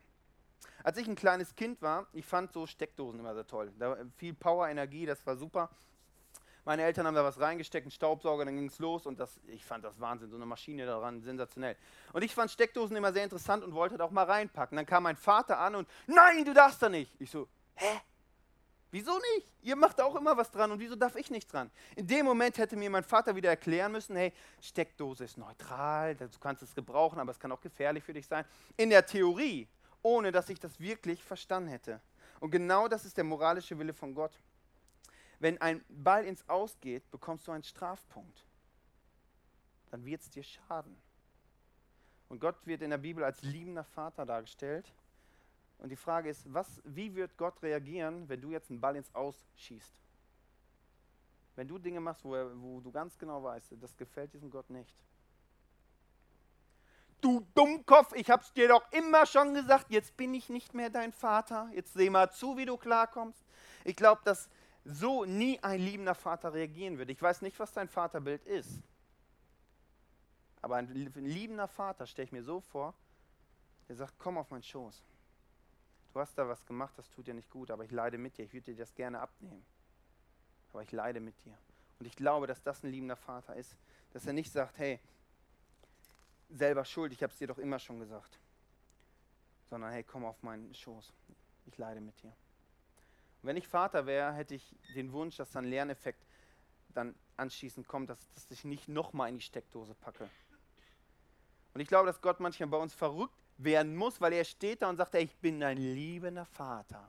Als 0.84 0.98
ich 0.98 1.06
ein 1.06 1.16
kleines 1.18 1.54
Kind 1.54 1.82
war, 1.82 2.08
ich 2.14 2.26
fand 2.26 2.54
so 2.54 2.66
Steckdosen 2.66 3.20
immer 3.20 3.34
sehr 3.34 3.46
toll. 3.46 3.74
Da 3.78 3.98
viel 4.16 4.34
Power, 4.34 4.70
Energie, 4.70 5.06
das 5.06 5.28
war 5.28 5.36
super. 5.36 5.70
Meine 6.64 6.84
Eltern 6.84 7.06
haben 7.06 7.16
da 7.16 7.26
was 7.26 7.42
reingesteckt, 7.42 7.84
einen 7.84 7.92
Staubsauger, 7.92 8.46
dann 8.46 8.56
ging 8.56 8.68
es 8.68 8.80
los 8.80 9.06
und 9.06 9.20
das, 9.20 9.38
ich 9.48 9.66
fand 9.66 9.84
das 9.84 10.00
Wahnsinn, 10.00 10.30
so 10.30 10.38
eine 10.38 10.46
Maschine 10.46 10.86
daran, 10.86 11.22
sensationell. 11.22 11.76
Und 12.14 12.24
ich 12.24 12.34
fand 12.34 12.50
Steckdosen 12.50 12.96
immer 12.96 13.12
sehr 13.12 13.26
interessant 13.26 13.66
und 13.66 13.74
wollte 13.74 13.98
da 13.98 14.06
auch 14.06 14.12
mal 14.12 14.24
reinpacken. 14.24 14.78
Dann 14.78 14.86
kam 14.86 15.04
mein 15.04 15.18
Vater 15.18 15.60
an 15.60 15.76
und, 15.76 15.90
nein, 16.08 16.46
du 16.46 16.54
darfst 16.54 16.82
da 16.82 16.88
nicht. 16.88 17.14
Ich 17.20 17.30
so, 17.30 17.50
hä? 17.76 18.02
Wieso 18.92 19.20
nicht? 19.36 19.52
Ihr 19.62 19.76
macht 19.76 20.00
auch 20.00 20.16
immer 20.16 20.38
was 20.38 20.50
dran 20.52 20.72
und 20.72 20.80
wieso 20.80 20.96
darf 20.96 21.18
ich 21.18 21.30
nicht 21.30 21.52
dran? 21.52 21.70
In 21.98 22.08
dem 22.08 22.26
Moment 22.26 22.58
hätte 22.58 22.78
mir 22.78 22.90
mein 22.90 23.04
Vater 23.04 23.36
wieder 23.36 23.50
erklären 23.50 23.92
müssen, 23.92 24.16
hey, 24.16 24.32
Steckdose 24.62 25.26
ist 25.26 25.38
neutral, 25.38 26.16
du 26.16 26.30
kannst 26.40 26.64
es 26.64 26.74
gebrauchen, 26.74 27.20
aber 27.20 27.32
es 27.32 27.40
kann 27.40 27.52
auch 27.52 27.60
gefährlich 27.60 28.04
für 28.06 28.14
dich 28.14 28.26
sein. 28.26 28.46
In 28.78 28.90
der 28.90 29.06
Theorie, 29.06 29.68
ohne 30.02 30.32
dass 30.32 30.50
ich 30.50 30.60
das 30.62 30.80
wirklich 30.80 31.22
verstanden 31.24 31.70
hätte. 31.70 32.00
Und 32.40 32.52
genau 32.52 32.88
das 32.88 33.04
ist 33.04 33.18
der 33.18 33.26
moralische 33.26 33.78
Wille 33.78 33.94
von 33.94 34.14
Gott. 34.14 34.40
Wenn 35.40 35.60
ein 35.60 35.84
Ball 35.90 36.24
ins 36.24 36.48
Aus 36.48 36.80
geht, 36.80 37.12
bekommst 37.12 37.48
du 37.48 37.52
einen 37.52 37.64
Strafpunkt. 37.64 38.46
Dann 39.92 40.06
wird 40.06 40.22
es 40.22 40.30
dir 40.30 40.44
schaden. 40.44 40.96
Und 42.30 42.40
Gott 42.40 42.66
wird 42.66 42.82
in 42.82 42.92
der 42.92 42.98
Bibel 42.98 43.24
als 43.24 43.42
liebender 43.42 43.84
Vater 43.84 44.26
dargestellt 44.26 44.94
und 45.80 45.90
die 45.90 45.96
Frage 45.96 46.30
ist, 46.30 46.52
was, 46.54 46.82
wie 46.84 47.14
wird 47.16 47.38
Gott 47.38 47.62
reagieren, 47.62 48.28
wenn 48.30 48.42
du 48.42 48.52
jetzt 48.52 48.70
einen 48.70 48.80
Ball 48.80 48.96
ins 48.96 49.14
Aus 49.14 49.36
schießt? 49.56 49.94
Wenn 51.56 51.68
du 51.68 51.78
Dinge 51.78 52.00
machst, 52.00 52.24
wo, 52.24 52.36
er, 52.36 52.62
wo 52.62 52.80
du 52.82 52.92
ganz 52.92 53.18
genau 53.18 53.44
weißt, 53.44 53.76
das 53.80 53.96
gefällt 53.96 54.34
diesem 54.34 54.50
Gott 54.50 54.70
nicht. 54.70 54.94
Du 57.22 57.46
Dummkopf, 57.56 58.14
ich 58.14 58.30
hab's 58.30 58.54
dir 58.54 58.68
doch 58.68 58.92
immer 58.92 59.26
schon 59.26 59.54
gesagt, 59.54 59.88
jetzt 59.90 60.16
bin 60.18 60.34
ich 60.34 60.50
nicht 60.50 60.74
mehr 60.74 60.90
dein 60.90 61.12
Vater. 61.12 61.70
Jetzt 61.74 61.94
seh 61.94 62.10
mal 62.10 62.30
zu, 62.30 62.58
wie 62.58 62.66
du 62.66 62.78
klarkommst. 62.78 63.44
Ich 63.84 63.96
glaube, 63.96 64.22
dass 64.26 64.50
so 64.84 65.26
nie 65.26 65.60
ein 65.64 65.80
liebender 65.80 66.14
Vater 66.14 66.54
reagieren 66.54 66.98
wird. 66.98 67.10
Ich 67.10 67.22
weiß 67.22 67.42
nicht, 67.42 67.58
was 67.60 67.72
dein 67.72 67.88
Vaterbild 67.88 68.44
ist. 68.46 68.82
Aber 70.62 70.76
ein 70.76 70.88
liebender 70.88 71.68
Vater 71.68 72.06
stelle 72.06 72.26
ich 72.26 72.32
mir 72.32 72.44
so 72.44 72.60
vor, 72.60 72.94
der 73.88 73.96
sagt, 73.96 74.16
komm 74.20 74.38
auf 74.38 74.52
meinen 74.52 74.64
Schoß 74.64 75.02
du 76.16 76.22
hast 76.22 76.38
da 76.38 76.48
was 76.48 76.66
gemacht, 76.66 76.94
das 76.98 77.10
tut 77.10 77.28
dir 77.28 77.34
nicht 77.34 77.50
gut, 77.50 77.70
aber 77.70 77.84
ich 77.84 77.92
leide 77.92 78.18
mit 78.18 78.38
dir, 78.38 78.46
ich 78.46 78.54
würde 78.54 78.72
dir 78.72 78.78
das 78.78 78.96
gerne 78.96 79.20
abnehmen. 79.20 79.66
Aber 80.72 80.82
ich 80.82 80.92
leide 80.94 81.20
mit 81.20 81.36
dir. 81.44 81.58
Und 82.00 82.06
ich 82.06 82.16
glaube, 82.16 82.48
dass 82.48 82.64
das 82.64 82.84
ein 82.84 82.92
liebender 82.92 83.18
Vater 83.18 83.56
ist, 83.58 83.76
dass 84.14 84.26
er 84.26 84.32
nicht 84.32 84.50
sagt, 84.52 84.78
hey, 84.78 85.00
selber 86.50 86.86
schuld, 86.86 87.12
ich 87.12 87.22
habe 87.22 87.34
es 87.34 87.40
dir 87.40 87.48
doch 87.48 87.58
immer 87.58 87.80
schon 87.80 88.00
gesagt, 88.00 88.40
sondern 89.70 89.92
hey, 89.92 90.04
komm 90.04 90.24
auf 90.24 90.42
meinen 90.42 90.74
Schoß, 90.74 91.12
ich 91.66 91.78
leide 91.78 92.00
mit 92.00 92.22
dir. 92.24 92.30
Und 93.42 93.50
wenn 93.50 93.58
ich 93.58 93.68
Vater 93.68 94.06
wäre, 94.06 94.34
hätte 94.34 94.56
ich 94.56 94.74
den 94.96 95.12
Wunsch, 95.12 95.36
dass 95.36 95.52
dann 95.52 95.66
Lerneffekt 95.66 96.26
dann 96.94 97.14
anschließend 97.36 97.90
kommt, 97.90 98.10
dass, 98.10 98.20
dass 98.36 98.50
ich 98.52 98.64
nicht 98.64 98.88
nochmal 98.88 99.28
in 99.28 99.36
die 99.36 99.42
Steckdose 99.42 99.94
packe. 99.96 100.30
Und 101.74 101.82
ich 101.82 101.90
glaube, 101.90 102.08
dass 102.08 102.22
Gott 102.22 102.40
manchmal 102.40 102.70
bei 102.70 102.78
uns 102.78 102.94
verrückt 102.94 103.36
werden 103.58 103.96
muss, 103.96 104.20
weil 104.20 104.34
er 104.34 104.44
steht 104.44 104.82
da 104.82 104.90
und 104.90 104.98
sagt, 104.98 105.16
ich 105.16 105.36
bin 105.38 105.60
dein 105.60 105.78
liebender 105.78 106.46
Vater. 106.46 107.08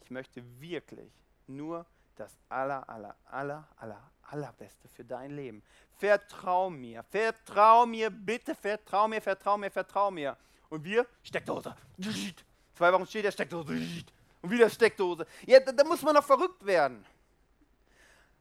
Ich 0.00 0.10
möchte 0.10 0.42
wirklich 0.60 1.12
nur 1.46 1.86
das 2.16 2.36
aller, 2.48 2.88
aller, 2.88 3.14
aller, 3.26 3.68
aller, 3.76 4.10
allerbeste 4.22 4.88
für 4.88 5.04
dein 5.04 5.30
Leben. 5.30 5.62
Vertrau 5.98 6.70
mir, 6.70 7.02
vertrau 7.04 7.86
mir, 7.86 8.10
bitte 8.10 8.54
vertrau 8.54 9.06
mir, 9.08 9.20
vertrau 9.20 9.56
mir, 9.56 9.70
vertrau 9.70 10.10
mir. 10.10 10.36
Und 10.68 10.82
wir, 10.84 11.06
Steckdose. 11.22 11.76
Zwei 12.74 12.92
Wochen 12.92 13.06
steht 13.06 13.24
der 13.24 13.32
Steckdose. 13.32 13.72
Und 14.42 14.50
wieder 14.50 14.68
Steckdose. 14.68 15.26
Ja, 15.46 15.60
da, 15.60 15.72
da 15.72 15.84
muss 15.84 16.02
man 16.02 16.14
noch 16.14 16.24
verrückt 16.24 16.64
werden. 16.64 17.04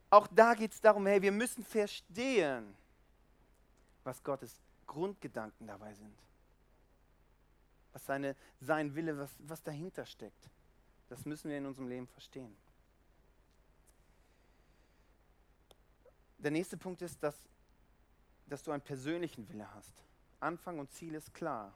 Auch 0.10 0.27
da 0.27 0.53
geht 0.53 0.71
es 0.71 0.81
darum, 0.81 1.05
hey, 1.05 1.21
wir 1.21 1.31
müssen 1.31 1.63
verstehen, 1.63 2.75
was 4.03 4.23
Gottes 4.23 4.60
Grundgedanken 4.86 5.67
dabei 5.67 5.93
sind 5.93 6.15
was 7.95 8.05
seine, 8.05 8.36
sein 8.60 8.93
Wille, 8.93 9.17
was, 9.17 9.31
was 9.39 9.63
dahinter 9.63 10.05
steckt. 10.05 10.49
Das 11.08 11.25
müssen 11.25 11.49
wir 11.49 11.58
in 11.58 11.65
unserem 11.65 11.88
Leben 11.88 12.08
verstehen. 12.08 12.53
Der 16.38 16.51
nächste 16.51 16.75
Punkt 16.75 17.01
ist, 17.01 17.23
dass, 17.23 17.41
dass 18.47 18.63
du 18.63 18.71
einen 18.71 18.81
persönlichen 18.81 19.47
Wille 19.47 19.73
hast. 19.73 19.93
Anfang 20.41 20.77
und 20.77 20.91
Ziel 20.91 21.15
ist 21.15 21.34
klar. 21.34 21.73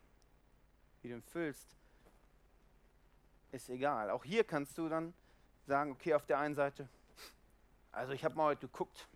Wie 1.01 1.07
du 1.07 1.15
ihn 1.15 1.23
füllst, 1.23 1.77
ist 3.53 3.69
egal. 3.69 4.09
Auch 4.09 4.25
hier 4.25 4.43
kannst 4.43 4.77
du 4.77 4.89
dann 4.89 5.13
sagen, 5.67 5.91
okay, 5.91 6.13
auf 6.15 6.25
der 6.25 6.39
einen 6.39 6.53
Seite, 6.53 6.89
also 7.93 8.11
ich 8.11 8.25
habe 8.25 8.35
mal 8.35 8.47
heute 8.47 8.67
geguckt, 8.67 9.07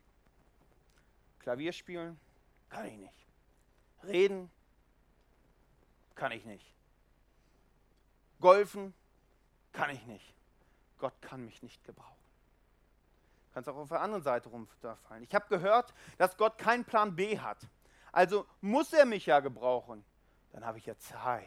Klavier 1.39 1.73
spielen, 1.73 2.17
kann 2.69 2.85
ich 2.85 2.95
nicht. 2.95 3.27
Reden, 4.05 4.49
kann 6.15 6.31
ich 6.31 6.45
nicht. 6.45 6.73
Golfen 8.43 8.93
kann 9.71 9.89
ich 9.89 10.05
nicht. 10.05 10.35
Gott 10.99 11.13
kann 11.21 11.45
mich 11.45 11.63
nicht 11.63 11.81
gebrauchen. 11.85 12.11
Du 13.47 13.53
kannst 13.53 13.69
auch 13.69 13.77
auf 13.77 13.87
der 13.87 14.01
anderen 14.01 14.21
Seite 14.21 14.49
rumfallen. 14.49 15.23
Ich 15.23 15.33
habe 15.33 15.47
gehört, 15.47 15.93
dass 16.17 16.35
Gott 16.35 16.57
keinen 16.57 16.83
Plan 16.83 17.15
B 17.15 17.39
hat. 17.39 17.57
Also 18.11 18.45
muss 18.59 18.91
er 18.91 19.05
mich 19.05 19.25
ja 19.27 19.39
gebrauchen. 19.39 20.03
Dann 20.51 20.65
habe 20.65 20.77
ich 20.77 20.85
ja 20.85 20.97
Zeit. 20.97 21.45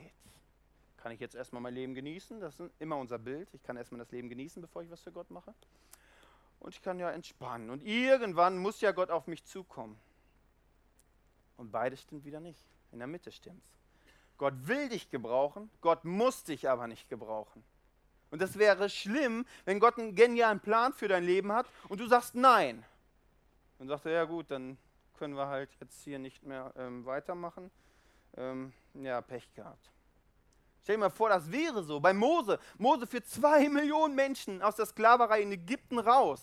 Kann 0.97 1.13
ich 1.13 1.21
jetzt 1.21 1.35
erstmal 1.35 1.61
mein 1.61 1.75
Leben 1.75 1.95
genießen? 1.95 2.41
Das 2.41 2.59
ist 2.59 2.73
immer 2.79 2.97
unser 2.97 3.19
Bild. 3.19 3.53
Ich 3.53 3.63
kann 3.63 3.77
erstmal 3.77 3.99
das 3.99 4.11
Leben 4.11 4.31
genießen, 4.31 4.63
bevor 4.63 4.83
ich 4.83 4.91
was 4.91 5.03
für 5.03 5.13
Gott 5.13 5.31
mache. 5.31 5.53
Und 6.61 6.75
ich 6.75 6.81
kann 6.81 6.99
ja 6.99 7.11
entspannen. 7.11 7.69
Und 7.69 7.83
irgendwann 7.83 8.57
muss 8.57 8.81
ja 8.81 8.93
Gott 8.93 9.11
auf 9.11 9.27
mich 9.27 9.45
zukommen. 9.45 10.01
Und 11.59 11.71
beides 11.71 12.01
stimmt 12.01 12.25
wieder 12.25 12.41
nicht. 12.41 12.65
In 12.91 13.01
der 13.01 13.07
Mitte 13.07 13.31
stimmt's. 13.31 13.77
Gott 14.39 14.55
will 14.67 14.89
dich 14.89 15.11
gebrauchen, 15.11 15.71
Gott 15.81 16.05
muss 16.05 16.45
dich 16.45 16.69
aber 16.69 16.87
nicht 16.87 17.09
gebrauchen. 17.09 17.65
Und 18.31 18.43
das 18.43 18.59
wäre 18.59 18.91
schlimm, 18.91 19.47
wenn 19.65 19.81
Gott 19.81 19.99
einen 19.99 20.15
genialen 20.15 20.61
Plan 20.61 20.93
für 20.93 21.09
dein 21.09 21.25
Leben 21.25 21.53
hat 21.53 21.67
und 21.89 22.01
du 22.01 22.07
sagst 22.07 22.35
nein. 22.35 22.85
Dann 23.79 23.89
sagt 23.89 24.07
er, 24.07 24.13
ja 24.13 24.25
gut, 24.25 24.51
dann 24.51 24.77
können 25.19 25.37
wir 25.37 25.47
halt 25.47 25.71
jetzt 25.81 26.03
hier 26.03 26.19
nicht 26.19 26.43
mehr 26.43 26.73
ähm, 26.77 27.05
weitermachen. 27.05 27.71
Ähm, 28.37 28.73
ja, 28.95 29.21
Pech 29.21 29.53
gehabt. 29.55 29.91
Stell 30.83 30.97
dir 30.97 31.01
mal 31.01 31.11
vor, 31.11 31.29
das 31.29 31.51
wäre 31.51 31.83
so. 31.83 32.01
Bei 32.01 32.13
Mose. 32.13 32.59
Mose 32.79 33.07
für 33.07 33.23
zwei 33.23 33.69
Millionen 33.69 34.15
Menschen 34.15 34.63
aus 34.63 34.77
der 34.77 34.87
Sklaverei 34.87 35.43
in 35.43 35.53
Ägypten 35.53 35.99
raus. 35.99 36.43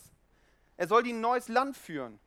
Er 0.75 0.87
soll 0.87 1.03
die 1.03 1.11
in 1.11 1.17
ein 1.17 1.21
neues 1.21 1.47
Land 1.47 1.77
führen. 1.77 2.19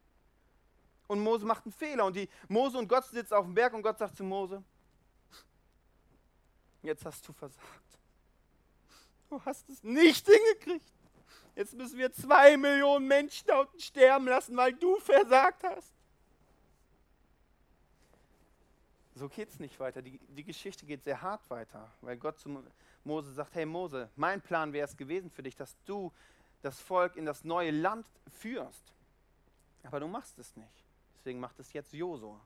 Und 1.08 1.20
Mose 1.20 1.44
macht 1.46 1.64
einen 1.64 1.72
Fehler. 1.72 2.04
Und 2.04 2.16
die 2.16 2.28
Mose 2.48 2.78
und 2.78 2.88
Gott 2.88 3.04
sitzen 3.04 3.34
auf 3.34 3.44
dem 3.44 3.54
Berg 3.54 3.74
und 3.74 3.82
Gott 3.82 3.98
sagt 3.98 4.16
zu 4.16 4.24
Mose, 4.24 4.62
jetzt 6.86 7.04
hast 7.04 7.26
du 7.28 7.32
versagt. 7.32 7.98
Du 9.28 9.44
hast 9.44 9.68
es 9.68 9.82
nicht 9.82 10.26
hingekriegt. 10.26 10.92
Jetzt 11.54 11.74
müssen 11.74 11.98
wir 11.98 12.12
zwei 12.12 12.56
Millionen 12.56 13.08
Menschen 13.08 13.46
da 13.46 13.60
unten 13.60 13.80
sterben 13.80 14.26
lassen, 14.26 14.56
weil 14.56 14.72
du 14.74 14.98
versagt 15.00 15.64
hast. 15.64 15.92
So 19.14 19.28
geht 19.30 19.48
es 19.48 19.58
nicht 19.58 19.80
weiter. 19.80 20.02
Die, 20.02 20.18
die 20.18 20.44
Geschichte 20.44 20.84
geht 20.84 21.02
sehr 21.02 21.20
hart 21.22 21.48
weiter, 21.48 21.90
weil 22.02 22.18
Gott 22.18 22.38
zu 22.38 22.62
Mose 23.02 23.32
sagt, 23.32 23.54
hey 23.54 23.64
Mose, 23.64 24.10
mein 24.14 24.42
Plan 24.42 24.72
wäre 24.74 24.86
es 24.86 24.96
gewesen 24.96 25.30
für 25.30 25.42
dich, 25.42 25.56
dass 25.56 25.74
du 25.86 26.12
das 26.60 26.78
Volk 26.80 27.16
in 27.16 27.24
das 27.24 27.42
neue 27.42 27.70
Land 27.70 28.06
führst. 28.30 28.92
Aber 29.84 30.00
du 30.00 30.06
machst 30.06 30.38
es 30.38 30.54
nicht. 30.56 30.84
Deswegen 31.16 31.40
macht 31.40 31.58
es 31.58 31.72
jetzt 31.72 31.94
Josua. 31.94 32.38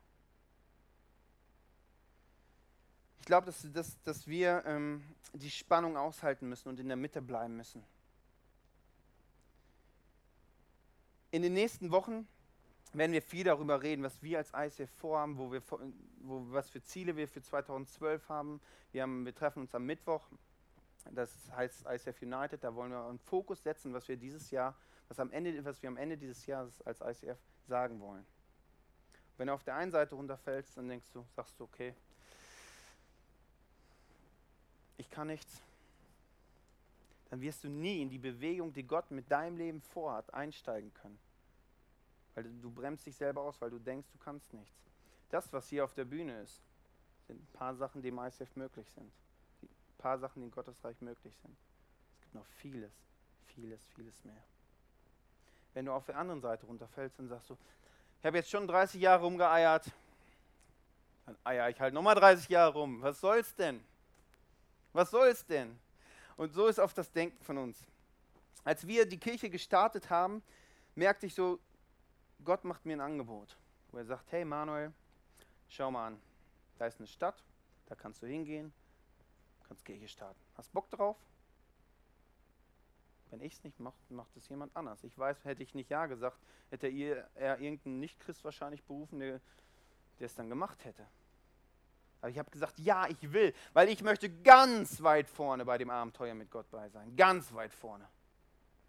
Ich 3.20 3.26
glaube, 3.26 3.46
dass, 3.46 3.66
dass, 3.72 4.02
dass 4.02 4.26
wir 4.26 4.62
ähm, 4.66 5.04
die 5.34 5.50
Spannung 5.50 5.96
aushalten 5.96 6.48
müssen 6.48 6.68
und 6.68 6.80
in 6.80 6.88
der 6.88 6.96
Mitte 6.96 7.22
bleiben 7.22 7.56
müssen. 7.56 7.84
In 11.30 11.42
den 11.42 11.52
nächsten 11.52 11.92
Wochen 11.92 12.26
werden 12.92 13.12
wir 13.12 13.22
viel 13.22 13.44
darüber 13.44 13.82
reden, 13.82 14.02
was 14.02 14.20
wir 14.20 14.38
als 14.38 14.52
ICF 14.52 14.90
vorhaben, 14.96 15.38
wo 15.38 15.52
wir, 15.52 15.62
wo, 16.22 16.44
was 16.50 16.68
für 16.70 16.82
Ziele 16.82 17.14
wir 17.14 17.28
für 17.28 17.40
2012 17.40 18.28
haben. 18.28 18.60
Wir, 18.90 19.02
haben. 19.02 19.24
wir 19.24 19.34
treffen 19.34 19.60
uns 19.60 19.74
am 19.74 19.86
Mittwoch, 19.86 20.26
das 21.12 21.30
heißt 21.54 21.86
ICF 21.88 22.22
United, 22.22 22.64
da 22.64 22.74
wollen 22.74 22.90
wir 22.90 23.04
einen 23.04 23.20
Fokus 23.20 23.62
setzen, 23.62 23.94
was 23.94 24.08
wir 24.08 24.16
dieses 24.16 24.50
Jahr, 24.50 24.74
was, 25.08 25.20
am 25.20 25.30
Ende, 25.30 25.64
was 25.64 25.80
wir 25.82 25.88
am 25.88 25.96
Ende 25.96 26.16
dieses 26.16 26.46
Jahres 26.46 26.82
als 26.82 27.00
ICF 27.00 27.38
sagen 27.68 28.00
wollen. 28.00 28.26
Wenn 29.36 29.46
du 29.46 29.52
auf 29.52 29.62
der 29.62 29.76
einen 29.76 29.92
Seite 29.92 30.16
runterfällst, 30.16 30.76
dann 30.76 30.88
denkst 30.88 31.06
du, 31.12 31.24
sagst 31.36 31.58
du, 31.60 31.64
okay, 31.64 31.94
ich 35.00 35.09
kann 35.20 35.26
nichts, 35.26 35.62
dann 37.28 37.42
wirst 37.42 37.62
du 37.62 37.68
nie 37.68 38.00
in 38.00 38.08
die 38.08 38.16
Bewegung, 38.16 38.72
die 38.72 38.84
Gott 38.84 39.10
mit 39.10 39.30
deinem 39.30 39.58
Leben 39.58 39.82
vorhat, 39.82 40.32
einsteigen 40.32 40.94
können. 40.94 41.18
Weil 42.34 42.44
du 42.44 42.70
bremst 42.70 43.04
dich 43.04 43.16
selber 43.16 43.42
aus, 43.42 43.60
weil 43.60 43.68
du 43.68 43.78
denkst, 43.78 44.08
du 44.12 44.18
kannst 44.18 44.50
nichts. 44.54 44.80
Das, 45.28 45.52
was 45.52 45.68
hier 45.68 45.84
auf 45.84 45.92
der 45.92 46.06
Bühne 46.06 46.40
ist, 46.40 46.62
sind 47.26 47.38
ein 47.38 47.52
paar 47.52 47.74
Sachen, 47.74 48.00
die 48.00 48.08
im 48.08 48.18
ICF 48.18 48.56
möglich 48.56 48.88
sind. 48.92 49.12
Ein 49.62 49.98
paar 49.98 50.18
Sachen, 50.18 50.40
die 50.40 50.46
in 50.46 50.52
Gottes 50.52 50.82
Reich 50.82 50.98
möglich 51.02 51.36
sind. 51.36 51.54
Es 52.14 52.22
gibt 52.22 52.34
noch 52.34 52.46
vieles, 52.46 52.94
vieles, 53.44 53.86
vieles 53.94 54.24
mehr. 54.24 54.42
Wenn 55.74 55.84
du 55.84 55.92
auf 55.92 56.06
der 56.06 56.16
anderen 56.16 56.40
Seite 56.40 56.64
runterfällst, 56.64 57.18
dann 57.18 57.28
sagst 57.28 57.50
du, 57.50 57.58
ich 58.20 58.24
habe 58.24 58.38
jetzt 58.38 58.48
schon 58.48 58.66
30 58.66 58.98
Jahre 58.98 59.22
rumgeeiert, 59.22 59.84
dann 61.26 61.36
eier 61.44 61.68
ich 61.68 61.78
halt 61.78 61.92
nochmal 61.92 62.14
30 62.14 62.48
Jahre 62.48 62.72
rum. 62.72 63.02
Was 63.02 63.20
soll's 63.20 63.54
denn? 63.54 63.84
Was 64.92 65.10
soll's 65.10 65.44
denn? 65.46 65.78
Und 66.36 66.52
so 66.52 66.66
ist 66.66 66.78
oft 66.78 66.96
das 66.96 67.10
Denken 67.12 67.42
von 67.42 67.58
uns. 67.58 67.86
Als 68.64 68.86
wir 68.86 69.06
die 69.06 69.18
Kirche 69.18 69.50
gestartet 69.50 70.10
haben, 70.10 70.42
merkte 70.94 71.26
ich 71.26 71.34
so, 71.34 71.58
Gott 72.44 72.64
macht 72.64 72.86
mir 72.86 72.96
ein 72.96 73.00
Angebot, 73.00 73.56
wo 73.90 73.98
er 73.98 74.04
sagt, 74.04 74.32
hey 74.32 74.44
Manuel, 74.44 74.92
schau 75.68 75.90
mal 75.90 76.08
an, 76.08 76.20
da 76.78 76.86
ist 76.86 76.98
eine 76.98 77.06
Stadt, 77.06 77.42
da 77.86 77.94
kannst 77.94 78.22
du 78.22 78.26
hingehen, 78.26 78.72
kannst 79.68 79.84
Kirche 79.84 80.08
starten. 80.08 80.40
Hast 80.56 80.72
Bock 80.72 80.90
drauf? 80.90 81.16
Wenn 83.30 83.42
ich 83.42 83.54
es 83.54 83.64
nicht 83.64 83.78
mache, 83.78 83.96
macht 84.08 84.36
es 84.36 84.48
jemand 84.48 84.74
anders. 84.74 85.04
Ich 85.04 85.16
weiß, 85.16 85.44
hätte 85.44 85.62
ich 85.62 85.74
nicht 85.74 85.90
Ja 85.90 86.06
gesagt, 86.06 86.38
hätte 86.70 86.88
er, 86.88 87.30
er 87.34 87.60
irgendeinen 87.60 88.00
Nicht-Christ 88.00 88.44
wahrscheinlich 88.44 88.82
berufen, 88.82 89.20
der 89.20 89.40
es 90.18 90.34
dann 90.34 90.48
gemacht 90.48 90.84
hätte. 90.84 91.06
Aber 92.20 92.30
ich 92.30 92.38
habe 92.38 92.50
gesagt, 92.50 92.78
ja, 92.78 93.06
ich 93.08 93.32
will, 93.32 93.54
weil 93.72 93.88
ich 93.88 94.02
möchte 94.02 94.28
ganz 94.28 95.02
weit 95.02 95.28
vorne 95.28 95.64
bei 95.64 95.78
dem 95.78 95.90
Abenteuer 95.90 96.34
mit 96.34 96.50
Gott 96.50 96.70
bei 96.70 96.88
sein. 96.90 97.16
Ganz 97.16 97.52
weit 97.54 97.72
vorne. 97.72 98.06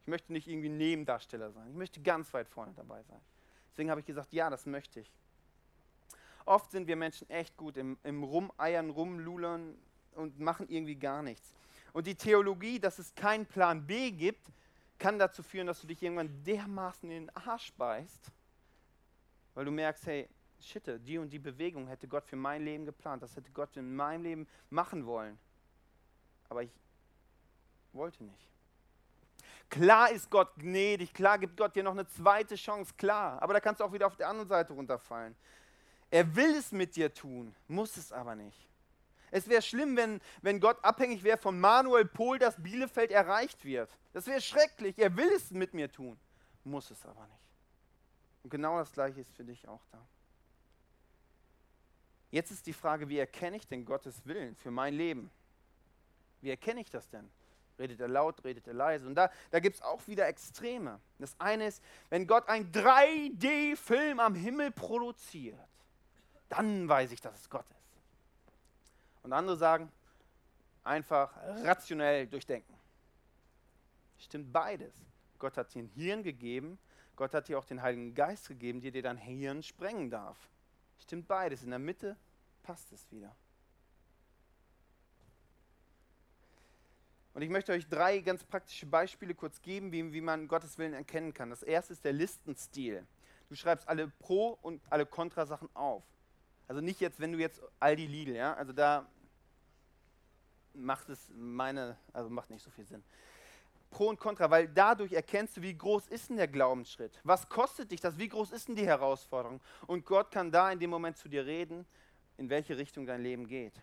Ich 0.01 0.07
möchte 0.07 0.33
nicht 0.33 0.47
irgendwie 0.47 0.69
Nebendarsteller 0.69 1.51
sein. 1.51 1.69
Ich 1.69 1.75
möchte 1.75 2.01
ganz 2.01 2.33
weit 2.33 2.47
vorne 2.47 2.73
dabei 2.75 3.01
sein. 3.03 3.21
Deswegen 3.71 3.89
habe 3.89 4.01
ich 4.01 4.05
gesagt, 4.05 4.33
ja, 4.33 4.49
das 4.49 4.65
möchte 4.65 4.99
ich. 4.99 5.11
Oft 6.45 6.71
sind 6.71 6.87
wir 6.87 6.95
Menschen 6.95 7.29
echt 7.29 7.55
gut 7.55 7.77
im, 7.77 7.97
im 8.03 8.23
Rumeiern, 8.23 8.89
Rumlulern 8.89 9.77
und 10.15 10.39
machen 10.39 10.67
irgendwie 10.69 10.95
gar 10.95 11.21
nichts. 11.21 11.53
Und 11.93 12.07
die 12.07 12.15
Theologie, 12.15 12.79
dass 12.79 12.99
es 12.99 13.13
keinen 13.15 13.45
Plan 13.45 13.85
B 13.85 14.11
gibt, 14.11 14.47
kann 14.97 15.19
dazu 15.19 15.43
führen, 15.43 15.67
dass 15.67 15.81
du 15.81 15.87
dich 15.87 16.01
irgendwann 16.01 16.43
dermaßen 16.43 17.09
in 17.09 17.27
den 17.27 17.35
Arsch 17.35 17.73
beißt, 17.73 18.31
weil 19.53 19.65
du 19.65 19.71
merkst, 19.71 20.05
hey, 20.05 20.29
shit, 20.61 20.83
die 21.05 21.17
und 21.17 21.29
die 21.29 21.39
Bewegung 21.39 21.87
hätte 21.87 22.07
Gott 22.07 22.25
für 22.25 22.35
mein 22.35 22.63
Leben 22.63 22.85
geplant, 22.85 23.23
das 23.23 23.35
hätte 23.35 23.51
Gott 23.51 23.75
in 23.77 23.95
meinem 23.95 24.23
Leben 24.23 24.47
machen 24.69 25.05
wollen. 25.05 25.37
Aber 26.49 26.63
ich 26.63 26.71
wollte 27.93 28.23
nicht. 28.23 28.47
Klar 29.69 30.11
ist 30.11 30.29
Gott 30.29 30.53
gnädig, 30.57 31.13
klar 31.13 31.39
gibt 31.39 31.55
Gott 31.55 31.75
dir 31.75 31.83
noch 31.83 31.91
eine 31.91 32.07
zweite 32.07 32.55
Chance, 32.55 32.93
klar. 32.97 33.41
Aber 33.41 33.53
da 33.53 33.59
kannst 33.59 33.79
du 33.79 33.85
auch 33.85 33.93
wieder 33.93 34.07
auf 34.07 34.17
der 34.17 34.27
anderen 34.27 34.49
Seite 34.49 34.73
runterfallen. 34.73 35.35
Er 36.09 36.35
will 36.35 36.55
es 36.55 36.73
mit 36.73 36.95
dir 36.97 37.13
tun, 37.13 37.55
muss 37.67 37.95
es 37.95 38.11
aber 38.11 38.35
nicht. 38.35 38.67
Es 39.31 39.47
wäre 39.47 39.61
schlimm, 39.61 39.95
wenn, 39.95 40.19
wenn 40.41 40.59
Gott 40.59 40.77
abhängig 40.83 41.23
wäre 41.23 41.37
von 41.37 41.57
Manuel 41.57 42.05
Pohl, 42.05 42.37
dass 42.37 42.61
Bielefeld 42.61 43.11
erreicht 43.11 43.63
wird. 43.63 43.89
Das 44.11 44.27
wäre 44.27 44.41
schrecklich. 44.41 44.99
Er 44.99 45.15
will 45.15 45.31
es 45.33 45.51
mit 45.51 45.73
mir 45.73 45.89
tun, 45.89 46.19
muss 46.65 46.91
es 46.91 47.05
aber 47.05 47.25
nicht. 47.27 47.47
Und 48.43 48.49
genau 48.49 48.77
das 48.77 48.91
Gleiche 48.91 49.21
ist 49.21 49.33
für 49.33 49.45
dich 49.45 49.65
auch 49.69 49.85
da. 49.89 50.05
Jetzt 52.31 52.49
ist 52.51 52.65
die 52.65 52.73
Frage, 52.73 53.09
wie 53.09 53.19
erkenne 53.19 53.57
ich 53.57 53.67
denn 53.67 53.85
Gottes 53.85 54.25
Willen 54.25 54.55
für 54.55 54.71
mein 54.71 54.93
Leben? 54.93 55.29
Wie 56.39 56.49
erkenne 56.49 56.81
ich 56.81 56.89
das 56.89 57.07
denn? 57.09 57.29
Redet 57.77 57.99
er 57.99 58.07
laut, 58.07 58.43
redet 58.43 58.67
er 58.67 58.73
leise? 58.73 59.05
Und 59.05 59.15
da, 59.15 59.29
da 59.49 59.59
gibt 59.59 59.75
es 59.75 59.81
auch 59.81 60.07
wieder 60.07 60.27
Extreme. 60.27 60.99
Das 61.19 61.35
eine 61.39 61.67
ist, 61.67 61.83
wenn 62.09 62.27
Gott 62.27 62.47
einen 62.47 62.71
3D-Film 62.71 64.19
am 64.19 64.35
Himmel 64.35 64.71
produziert, 64.71 65.59
dann 66.47 66.87
weiß 66.87 67.11
ich, 67.11 67.21
dass 67.21 67.41
es 67.41 67.49
Gott 67.49 67.65
ist. 67.69 68.01
Und 69.23 69.33
andere 69.33 69.57
sagen, 69.57 69.91
einfach 70.83 71.35
rationell 71.63 72.27
durchdenken. 72.27 72.73
Stimmt 74.17 74.51
beides. 74.53 74.93
Gott 75.39 75.57
hat 75.57 75.73
dir 75.73 75.83
ein 75.83 75.87
Hirn 75.95 76.23
gegeben, 76.23 76.77
Gott 77.15 77.33
hat 77.33 77.47
dir 77.47 77.57
auch 77.57 77.65
den 77.65 77.81
Heiligen 77.81 78.13
Geist 78.13 78.47
gegeben, 78.47 78.81
der 78.81 78.91
dir 78.91 79.01
dein 79.01 79.17
Hirn 79.17 79.63
sprengen 79.63 80.09
darf. 80.09 80.37
Stimmt 81.01 81.27
beides. 81.27 81.63
In 81.63 81.69
der 81.71 81.79
Mitte 81.79 82.15
passt 82.63 82.91
es 82.91 83.11
wieder. 83.11 83.35
Und 87.33 87.41
ich 87.41 87.49
möchte 87.49 87.71
euch 87.71 87.87
drei 87.87 88.19
ganz 88.19 88.43
praktische 88.43 88.85
Beispiele 88.85 89.33
kurz 89.33 89.61
geben, 89.61 89.91
wie, 89.91 90.11
wie 90.11 90.21
man 90.21 90.47
Gottes 90.47 90.77
Willen 90.77 90.93
erkennen 90.93 91.33
kann. 91.33 91.49
Das 91.49 91.63
erste 91.63 91.93
ist 91.93 92.03
der 92.03 92.13
Listenstil. 92.13 93.05
Du 93.49 93.55
schreibst 93.55 93.87
alle 93.87 94.07
Pro- 94.07 94.57
und 94.61 94.81
alle 94.89 95.05
Kontrasachen 95.05 95.69
auf. 95.73 96.03
Also 96.67 96.81
nicht 96.81 96.99
jetzt, 96.99 97.19
wenn 97.19 97.31
du 97.31 97.39
jetzt 97.39 97.61
Aldi 97.79 98.05
Lidl, 98.07 98.35
ja, 98.35 98.53
also 98.53 98.73
da 98.73 99.09
macht 100.73 101.09
es 101.09 101.29
meine, 101.35 101.97
also 102.13 102.29
macht 102.29 102.49
nicht 102.49 102.63
so 102.63 102.69
viel 102.69 102.85
Sinn. 102.85 103.03
Pro 103.91 104.07
und 104.07 104.19
Contra, 104.19 104.49
weil 104.49 104.67
dadurch 104.69 105.11
erkennst 105.11 105.57
du, 105.57 105.61
wie 105.61 105.77
groß 105.77 106.07
ist 106.07 106.29
denn 106.29 106.37
der 106.37 106.47
Glaubensschritt? 106.47 107.19
Was 107.23 107.47
kostet 107.47 107.91
dich 107.91 108.01
das? 108.01 108.17
Wie 108.17 108.29
groß 108.29 108.51
ist 108.51 108.69
denn 108.69 108.75
die 108.75 108.87
Herausforderung? 108.87 109.61
Und 109.85 110.05
Gott 110.05 110.31
kann 110.31 110.51
da 110.51 110.71
in 110.71 110.79
dem 110.79 110.89
Moment 110.89 111.17
zu 111.17 111.29
dir 111.29 111.45
reden, 111.45 111.85
in 112.37 112.49
welche 112.49 112.77
Richtung 112.77 113.05
dein 113.05 113.21
Leben 113.21 113.47
geht. 113.47 113.73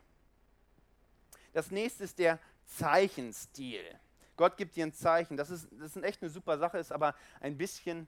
Das 1.53 1.71
nächste 1.71 2.05
ist 2.05 2.19
der 2.19 2.39
Zeichenstil. 2.67 3.85
Gott 4.37 4.57
gibt 4.57 4.77
dir 4.77 4.87
ein 4.87 4.93
Zeichen. 4.93 5.37
Das 5.37 5.51
ist, 5.51 5.69
das 5.73 5.95
ist 5.95 6.03
echt 6.03 6.23
eine 6.23 6.31
super 6.31 6.59
Sache, 6.59 6.79
ist 6.79 6.93
aber 6.93 7.15
ein 7.41 7.59
bisschen 7.59 8.07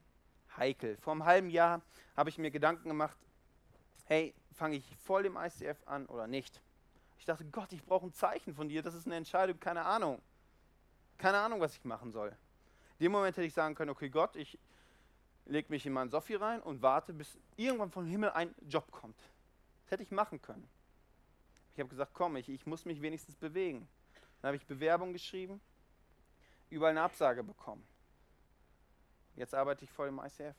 heikel. 0.57 0.97
Vor 0.97 1.13
einem 1.13 1.25
halben 1.25 1.49
Jahr 1.49 1.81
habe 2.17 2.29
ich 2.29 2.37
mir 2.37 2.51
Gedanken 2.51 2.87
gemacht, 2.87 3.17
hey, 4.05 4.33
fange 4.53 4.77
ich 4.77 4.97
voll 5.03 5.25
im 5.25 5.37
ICF 5.37 5.77
an 5.85 6.05
oder 6.07 6.27
nicht? 6.27 6.61
Ich 7.19 7.25
dachte, 7.25 7.45
Gott, 7.45 7.71
ich 7.73 7.83
brauche 7.83 8.07
ein 8.07 8.13
Zeichen 8.13 8.55
von 8.55 8.67
dir, 8.67 8.81
das 8.81 8.95
ist 8.95 9.05
eine 9.05 9.15
Entscheidung, 9.15 9.59
keine 9.59 9.85
Ahnung. 9.85 10.21
Keine 11.21 11.37
Ahnung, 11.37 11.61
was 11.61 11.75
ich 11.75 11.85
machen 11.85 12.11
soll. 12.11 12.29
In 12.97 13.05
dem 13.05 13.11
Moment 13.11 13.37
hätte 13.37 13.45
ich 13.45 13.53
sagen 13.53 13.75
können, 13.75 13.91
okay, 13.91 14.09
Gott, 14.09 14.35
ich 14.35 14.57
lege 15.45 15.69
mich 15.69 15.85
in 15.85 15.93
meinen 15.93 16.09
Sophi 16.09 16.33
rein 16.33 16.63
und 16.63 16.81
warte, 16.81 17.13
bis 17.13 17.37
irgendwann 17.57 17.91
vom 17.91 18.07
Himmel 18.07 18.31
ein 18.31 18.55
Job 18.67 18.89
kommt. 18.91 19.19
Das 19.83 19.91
hätte 19.91 20.01
ich 20.01 20.09
machen 20.09 20.41
können. 20.41 20.67
Ich 21.75 21.79
habe 21.79 21.89
gesagt, 21.89 22.15
komm, 22.15 22.37
ich, 22.37 22.49
ich 22.49 22.65
muss 22.65 22.85
mich 22.85 23.03
wenigstens 23.03 23.35
bewegen. 23.35 23.87
Dann 24.41 24.47
habe 24.47 24.55
ich 24.55 24.65
Bewerbung 24.65 25.13
geschrieben, 25.13 25.61
überall 26.71 26.89
eine 26.89 27.03
Absage 27.03 27.43
bekommen. 27.43 27.85
Jetzt 29.35 29.53
arbeite 29.53 29.83
ich 29.85 29.91
voll 29.91 30.07
im 30.07 30.17
ICF. 30.17 30.55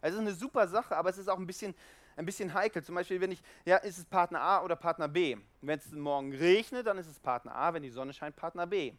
Also 0.00 0.18
es 0.18 0.22
ist 0.22 0.28
eine 0.28 0.32
super 0.32 0.68
Sache, 0.68 0.96
aber 0.96 1.10
es 1.10 1.18
ist 1.18 1.26
auch 1.26 1.38
ein 1.38 1.46
bisschen 1.46 1.74
ein 2.14 2.24
bisschen 2.24 2.54
heikel. 2.54 2.84
Zum 2.84 2.94
Beispiel, 2.94 3.20
wenn 3.20 3.32
ich, 3.32 3.42
ja, 3.64 3.78
ist 3.78 3.98
es 3.98 4.04
Partner 4.04 4.40
A 4.40 4.62
oder 4.62 4.76
Partner 4.76 5.08
B? 5.08 5.36
Wenn 5.60 5.78
es 5.80 5.90
morgen 5.90 6.32
regnet, 6.32 6.86
dann 6.86 6.98
ist 6.98 7.08
es 7.08 7.18
Partner 7.18 7.56
A, 7.56 7.74
wenn 7.74 7.82
die 7.82 7.90
Sonne 7.90 8.12
scheint, 8.12 8.36
Partner 8.36 8.64
B. 8.64 8.94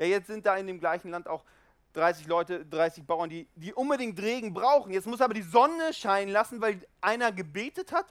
Ja, 0.00 0.06
jetzt 0.06 0.28
sind 0.28 0.46
da 0.46 0.56
in 0.56 0.66
dem 0.66 0.80
gleichen 0.80 1.10
Land 1.10 1.28
auch 1.28 1.44
30 1.92 2.26
Leute, 2.26 2.64
30 2.64 3.04
Bauern, 3.04 3.28
die, 3.28 3.46
die 3.54 3.74
unbedingt 3.74 4.18
Regen 4.18 4.54
brauchen. 4.54 4.92
Jetzt 4.92 5.06
muss 5.06 5.20
aber 5.20 5.34
die 5.34 5.42
Sonne 5.42 5.92
scheinen 5.92 6.32
lassen, 6.32 6.58
weil 6.62 6.80
einer 7.02 7.30
gebetet 7.32 7.92
hat 7.92 8.06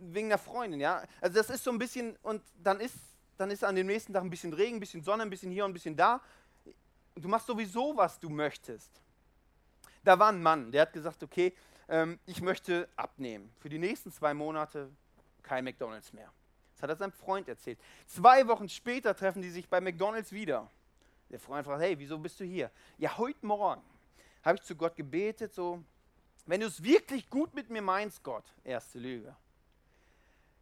wegen 0.00 0.30
der 0.30 0.38
Freundin, 0.38 0.80
ja. 0.80 1.02
Also 1.20 1.36
das 1.36 1.50
ist 1.50 1.64
so 1.64 1.70
ein 1.70 1.78
bisschen, 1.78 2.16
und 2.22 2.42
dann 2.62 2.80
ist, 2.80 2.94
dann 3.36 3.50
ist 3.50 3.62
an 3.62 3.76
dem 3.76 3.88
nächsten 3.88 4.14
Tag 4.14 4.22
ein 4.22 4.30
bisschen 4.30 4.54
Regen, 4.54 4.78
ein 4.78 4.80
bisschen 4.80 5.02
Sonne, 5.02 5.24
ein 5.24 5.28
bisschen 5.28 5.52
hier 5.52 5.66
und 5.66 5.72
ein 5.72 5.74
bisschen 5.74 5.94
da. 5.94 6.18
Du 7.14 7.28
machst 7.28 7.46
sowieso, 7.46 7.94
was 7.94 8.18
du 8.18 8.30
möchtest. 8.30 9.02
Da 10.04 10.18
war 10.18 10.32
ein 10.32 10.42
Mann, 10.42 10.72
der 10.72 10.82
hat 10.82 10.94
gesagt, 10.94 11.22
okay, 11.22 11.52
ähm, 11.90 12.18
ich 12.24 12.40
möchte 12.40 12.88
abnehmen. 12.96 13.52
Für 13.58 13.68
die 13.68 13.78
nächsten 13.78 14.10
zwei 14.10 14.32
Monate 14.32 14.88
kein 15.42 15.62
McDonald's 15.64 16.14
mehr. 16.14 16.32
Das 16.72 16.84
hat 16.84 16.88
er 16.88 16.96
seinem 16.96 17.12
Freund 17.12 17.48
erzählt. 17.48 17.78
Zwei 18.06 18.48
Wochen 18.48 18.70
später 18.70 19.14
treffen 19.14 19.42
die 19.42 19.50
sich 19.50 19.68
bei 19.68 19.78
McDonald's 19.78 20.32
wieder. 20.32 20.70
Der 21.32 21.40
Freund 21.40 21.66
fragt, 21.66 21.82
hey, 21.82 21.98
wieso 21.98 22.18
bist 22.18 22.38
du 22.38 22.44
hier? 22.44 22.70
Ja, 22.98 23.16
heute 23.18 23.44
Morgen 23.44 23.82
habe 24.44 24.56
ich 24.58 24.62
zu 24.62 24.76
Gott 24.76 24.94
gebetet, 24.94 25.54
so, 25.54 25.82
wenn 26.46 26.60
du 26.60 26.66
es 26.66 26.82
wirklich 26.82 27.28
gut 27.30 27.54
mit 27.54 27.70
mir 27.70 27.82
meinst, 27.82 28.22
Gott, 28.22 28.44
erste 28.64 28.98
Lüge, 28.98 29.34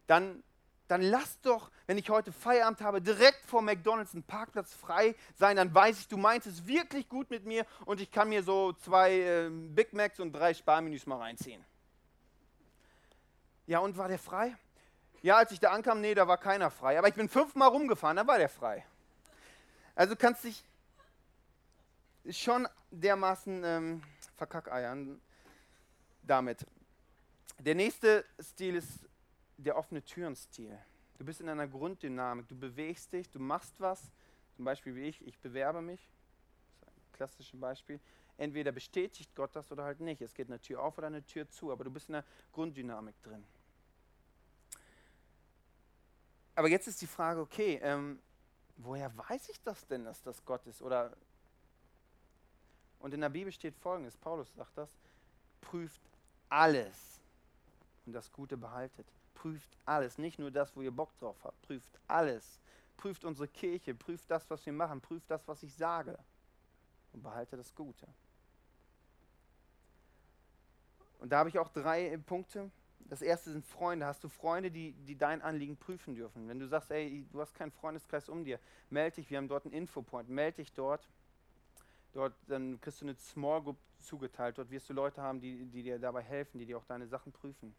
dann 0.07 0.43
dann 0.91 1.03
lass 1.03 1.41
doch, 1.43 1.71
wenn 1.87 1.99
ich 1.99 2.11
heute 2.11 2.33
Feierabend 2.33 2.81
habe, 2.81 3.01
direkt 3.01 3.47
vor 3.47 3.63
McDonald's 3.63 4.13
einen 4.13 4.25
Parkplatz 4.25 4.75
frei 4.75 5.15
sein, 5.37 5.57
dann 5.57 5.73
weiß 5.73 6.01
ich, 6.01 6.09
du 6.09 6.17
meinst 6.17 6.49
es 6.49 6.67
wirklich 6.67 7.09
gut 7.09 7.31
mit 7.31 7.45
mir 7.45 7.65
und 7.85 8.01
ich 8.01 8.11
kann 8.11 8.29
mir 8.29 8.43
so 8.43 8.73
zwei 8.73 9.21
äh, 9.21 9.51
Big 9.51 9.93
Macs 9.93 10.19
und 10.19 10.33
drei 10.33 10.53
Sparmenüs 10.53 11.07
mal 11.07 11.19
reinziehen. 11.19 11.65
Ja, 13.69 13.79
und 13.79 13.97
war 13.97 14.09
der 14.09 14.19
frei? 14.19 14.57
Ja, 15.23 15.37
als 15.37 15.53
ich 15.53 15.61
da 15.61 15.71
ankam, 15.71 16.01
nee, 16.01 16.13
da 16.13 16.27
war 16.27 16.39
keiner 16.39 16.73
frei. 16.73 16.99
Aber 16.99 17.07
ich 17.07 17.15
bin 17.15 17.29
fünfmal 17.29 17.69
rumgefahren, 17.69 18.17
da 18.17 18.27
war 18.27 18.39
der 18.39 18.49
frei. 18.49 18.85
Also 19.95 20.17
kannst 20.17 20.45
dich 20.45 20.65
schon 22.31 22.69
dermaßen 22.91 23.63
ähm, 23.65 24.03
verkackeiern 24.37 25.21
damit. 26.23 26.67
Der 27.59 27.75
nächste 27.75 28.25
Stil 28.41 28.77
ist 28.77 29.09
der 29.57 29.77
offene 29.77 30.03
Türen-Stil. 30.03 30.79
Du 31.19 31.25
bist 31.25 31.41
in 31.41 31.49
einer 31.49 31.69
Grunddynamik, 31.69 32.49
du 32.49 32.57
bewegst 32.57 33.13
dich, 33.13 33.29
du 33.29 33.39
machst 33.39 33.79
was, 33.79 34.11
zum 34.57 34.65
Beispiel 34.65 34.95
wie 34.95 35.03
ich, 35.03 35.27
ich 35.27 35.39
bewerbe 35.39 35.83
mich, 35.83 36.09
das 36.81 36.97
ist 36.97 37.07
ein 37.07 37.13
klassisches 37.13 37.61
Beispiel. 37.61 38.01
Entweder 38.39 38.73
bestätigt 38.73 39.35
Gott 39.35 39.55
das 39.55 39.71
oder 39.71 39.85
halt 39.85 40.01
nicht. 40.01 40.23
Es 40.23 40.33
geht 40.33 40.49
eine 40.49 40.59
Tür 40.59 40.83
auf 40.83 40.97
oder 40.97 41.09
eine 41.09 41.23
Tür 41.27 41.47
zu, 41.51 41.71
aber 41.71 41.85
du 41.85 41.91
bist 41.91 42.09
in 42.09 42.15
der 42.15 42.25
Grunddynamik 42.53 43.21
drin. 43.23 43.45
Aber 46.55 46.69
jetzt 46.69 46.89
ist 46.89 47.03
die 47.03 47.07
Frage, 47.07 47.41
okay, 47.41 47.79
ähm, 47.83 48.19
woher 48.85 49.17
weiß 49.17 49.49
ich 49.49 49.61
das 49.63 49.87
denn, 49.87 50.05
dass 50.05 50.23
das 50.23 50.45
Gott 50.45 50.67
ist? 50.67 50.83
Oder 50.83 51.17
Und 52.99 53.15
in 53.15 53.21
der 53.21 53.29
Bibel 53.29 53.53
steht 53.53 53.77
folgendes, 53.77 54.17
Paulus 54.17 54.53
sagt 54.55 54.77
das, 54.77 54.91
prüft 55.61 56.01
alles 56.49 57.21
und 58.07 58.13
das 58.13 58.31
Gute 58.31 58.57
behaltet. 58.57 59.07
Prüft 59.35 59.71
alles, 59.87 60.19
nicht 60.19 60.39
nur 60.39 60.51
das, 60.51 60.75
wo 60.77 60.83
ihr 60.83 60.91
Bock 60.91 61.17
drauf 61.19 61.37
habt, 61.45 61.61
prüft 61.63 61.99
alles. 62.07 62.61
Prüft 62.97 63.25
unsere 63.25 63.49
Kirche, 63.49 63.95
prüft 63.95 64.31
das, 64.31 64.49
was 64.51 64.67
wir 64.67 64.75
machen, 64.75 65.01
prüft 65.01 65.31
das, 65.31 65.47
was 65.49 65.63
ich 65.63 65.75
sage 65.75 66.19
und 67.13 67.23
behalte 67.23 67.57
das 67.57 67.75
Gute. 67.75 68.07
Und 71.19 71.31
da 71.31 71.39
habe 71.39 71.49
ich 71.49 71.59
auch 71.59 71.69
drei 71.69 72.17
Punkte. 72.19 72.71
Das 73.11 73.23
erste 73.23 73.51
sind 73.51 73.67
Freunde. 73.67 74.07
Hast 74.07 74.23
du 74.23 74.29
Freunde, 74.29 74.71
die, 74.71 74.93
die 74.93 75.19
dein 75.19 75.43
Anliegen 75.43 75.77
prüfen 75.77 76.15
dürfen? 76.15 76.49
Wenn 76.49 76.61
du 76.61 76.69
sagst, 76.69 76.93
ey, 76.93 77.27
du 77.33 77.41
hast 77.41 77.53
keinen 77.57 77.73
Freundeskreis 77.73 78.29
um 78.29 78.45
dir, 78.45 78.61
melde 78.89 79.17
dich, 79.17 79.29
wir 79.29 79.39
haben 79.39 79.49
dort 79.49 79.65
einen 79.65 79.75
Infopoint, 79.75 80.29
melde 80.29 80.59
dich 80.59 80.73
dort. 80.73 81.09
Dort, 82.13 82.35
dann 82.47 82.81
kriegst 82.81 83.01
du 83.01 83.07
eine 83.07 83.17
Small 83.17 83.63
Group 83.63 83.79
zugeteilt. 83.99 84.59
Dort 84.59 84.71
wirst 84.71 84.89
du 84.89 84.95
Leute 84.95 85.21
haben, 85.21 85.41
die, 85.41 85.67
die 85.67 85.83
dir 85.83 85.99
dabei 85.99 86.23
helfen, 86.23 86.59
die 86.59 86.67
dir 86.67 86.79
auch 86.79 86.85
deine 86.85 87.09
Sachen 87.09 87.33
prüfen. 87.33 87.75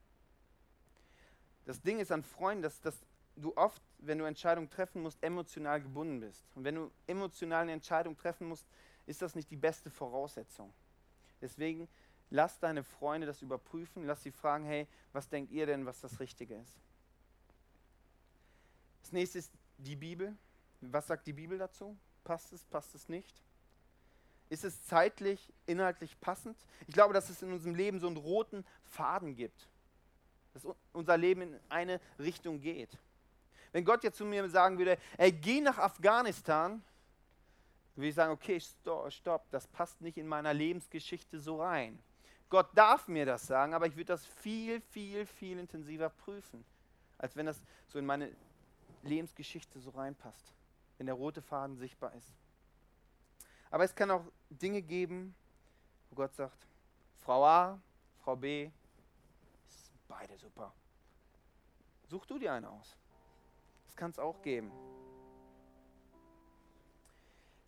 Das 1.63 1.81
Ding 1.81 1.99
ist 2.01 2.11
an 2.11 2.23
Freunden, 2.23 2.63
dass, 2.63 2.81
dass 2.81 2.99
du 3.37 3.55
oft, 3.55 3.81
wenn 3.99 4.17
du 4.17 4.25
Entscheidungen 4.25 4.69
treffen 4.69 5.01
musst, 5.01 5.23
emotional 5.23 5.81
gebunden 5.81 6.19
bist. 6.19 6.45
Und 6.55 6.65
wenn 6.65 6.75
du 6.75 6.91
emotional 7.07 7.61
eine 7.61 7.71
Entscheidung 7.71 8.17
treffen 8.17 8.49
musst, 8.49 8.67
ist 9.05 9.21
das 9.21 9.33
nicht 9.33 9.49
die 9.49 9.55
beste 9.55 9.89
Voraussetzung. 9.89 10.73
Deswegen 11.39 11.87
lass 12.31 12.57
deine 12.59 12.83
Freunde 12.83 13.27
das 13.27 13.41
überprüfen, 13.41 14.05
lass 14.05 14.23
sie 14.23 14.31
fragen, 14.31 14.65
hey, 14.65 14.87
was 15.13 15.29
denkt 15.29 15.51
ihr 15.51 15.67
denn, 15.67 15.85
was 15.85 16.01
das 16.01 16.19
Richtige 16.19 16.55
ist? 16.55 16.79
Das 19.01 19.11
nächste 19.11 19.37
ist 19.37 19.51
die 19.77 19.95
Bibel. 19.95 20.35
Was 20.79 21.07
sagt 21.07 21.27
die 21.27 21.33
Bibel 21.33 21.57
dazu? 21.57 21.95
Passt 22.23 22.53
es, 22.53 22.63
passt 22.65 22.95
es 22.95 23.07
nicht? 23.09 23.43
Ist 24.49 24.63
es 24.63 24.83
zeitlich, 24.85 25.53
inhaltlich 25.65 26.19
passend? 26.19 26.57
Ich 26.87 26.93
glaube, 26.93 27.13
dass 27.13 27.29
es 27.29 27.41
in 27.41 27.51
unserem 27.51 27.75
Leben 27.75 27.99
so 27.99 28.07
einen 28.07 28.17
roten 28.17 28.65
Faden 28.83 29.35
gibt, 29.35 29.69
dass 30.53 30.65
unser 30.91 31.17
Leben 31.17 31.41
in 31.41 31.59
eine 31.69 32.01
Richtung 32.17 32.59
geht. 32.59 32.97
Wenn 33.71 33.85
Gott 33.85 34.03
jetzt 34.03 34.17
zu 34.17 34.25
mir 34.25 34.49
sagen 34.49 34.77
würde, 34.77 34.97
ey, 35.17 35.31
geh 35.31 35.61
nach 35.61 35.77
Afghanistan, 35.77 36.83
würde 37.95 38.07
ich 38.07 38.15
sagen, 38.15 38.31
okay, 38.33 38.59
stopp, 38.59 39.49
das 39.51 39.67
passt 39.67 40.01
nicht 40.01 40.17
in 40.17 40.27
meiner 40.27 40.53
Lebensgeschichte 40.53 41.39
so 41.39 41.61
rein. 41.61 42.01
Gott 42.51 42.67
darf 42.75 43.07
mir 43.07 43.25
das 43.25 43.47
sagen, 43.47 43.73
aber 43.73 43.87
ich 43.87 43.95
würde 43.95 44.07
das 44.07 44.25
viel, 44.25 44.81
viel, 44.81 45.25
viel 45.25 45.57
intensiver 45.57 46.09
prüfen, 46.09 46.65
als 47.17 47.33
wenn 47.37 47.45
das 47.45 47.63
so 47.87 47.97
in 47.97 48.05
meine 48.05 48.29
Lebensgeschichte 49.03 49.79
so 49.79 49.89
reinpasst, 49.91 50.53
wenn 50.97 51.05
der 51.05 51.15
rote 51.15 51.41
Faden 51.41 51.77
sichtbar 51.77 52.13
ist. 52.13 52.35
Aber 53.71 53.85
es 53.85 53.95
kann 53.95 54.11
auch 54.11 54.25
Dinge 54.49 54.81
geben, 54.81 55.33
wo 56.09 56.15
Gott 56.17 56.35
sagt, 56.35 56.67
Frau 57.19 57.45
A, 57.45 57.81
Frau 58.19 58.35
B, 58.35 58.69
beide 60.09 60.37
super. 60.37 60.73
Such 62.09 62.25
du 62.25 62.37
dir 62.37 62.51
eine 62.51 62.69
aus. 62.69 62.97
Das 63.85 63.95
kann 63.95 64.11
es 64.11 64.19
auch 64.19 64.41
geben. 64.41 64.73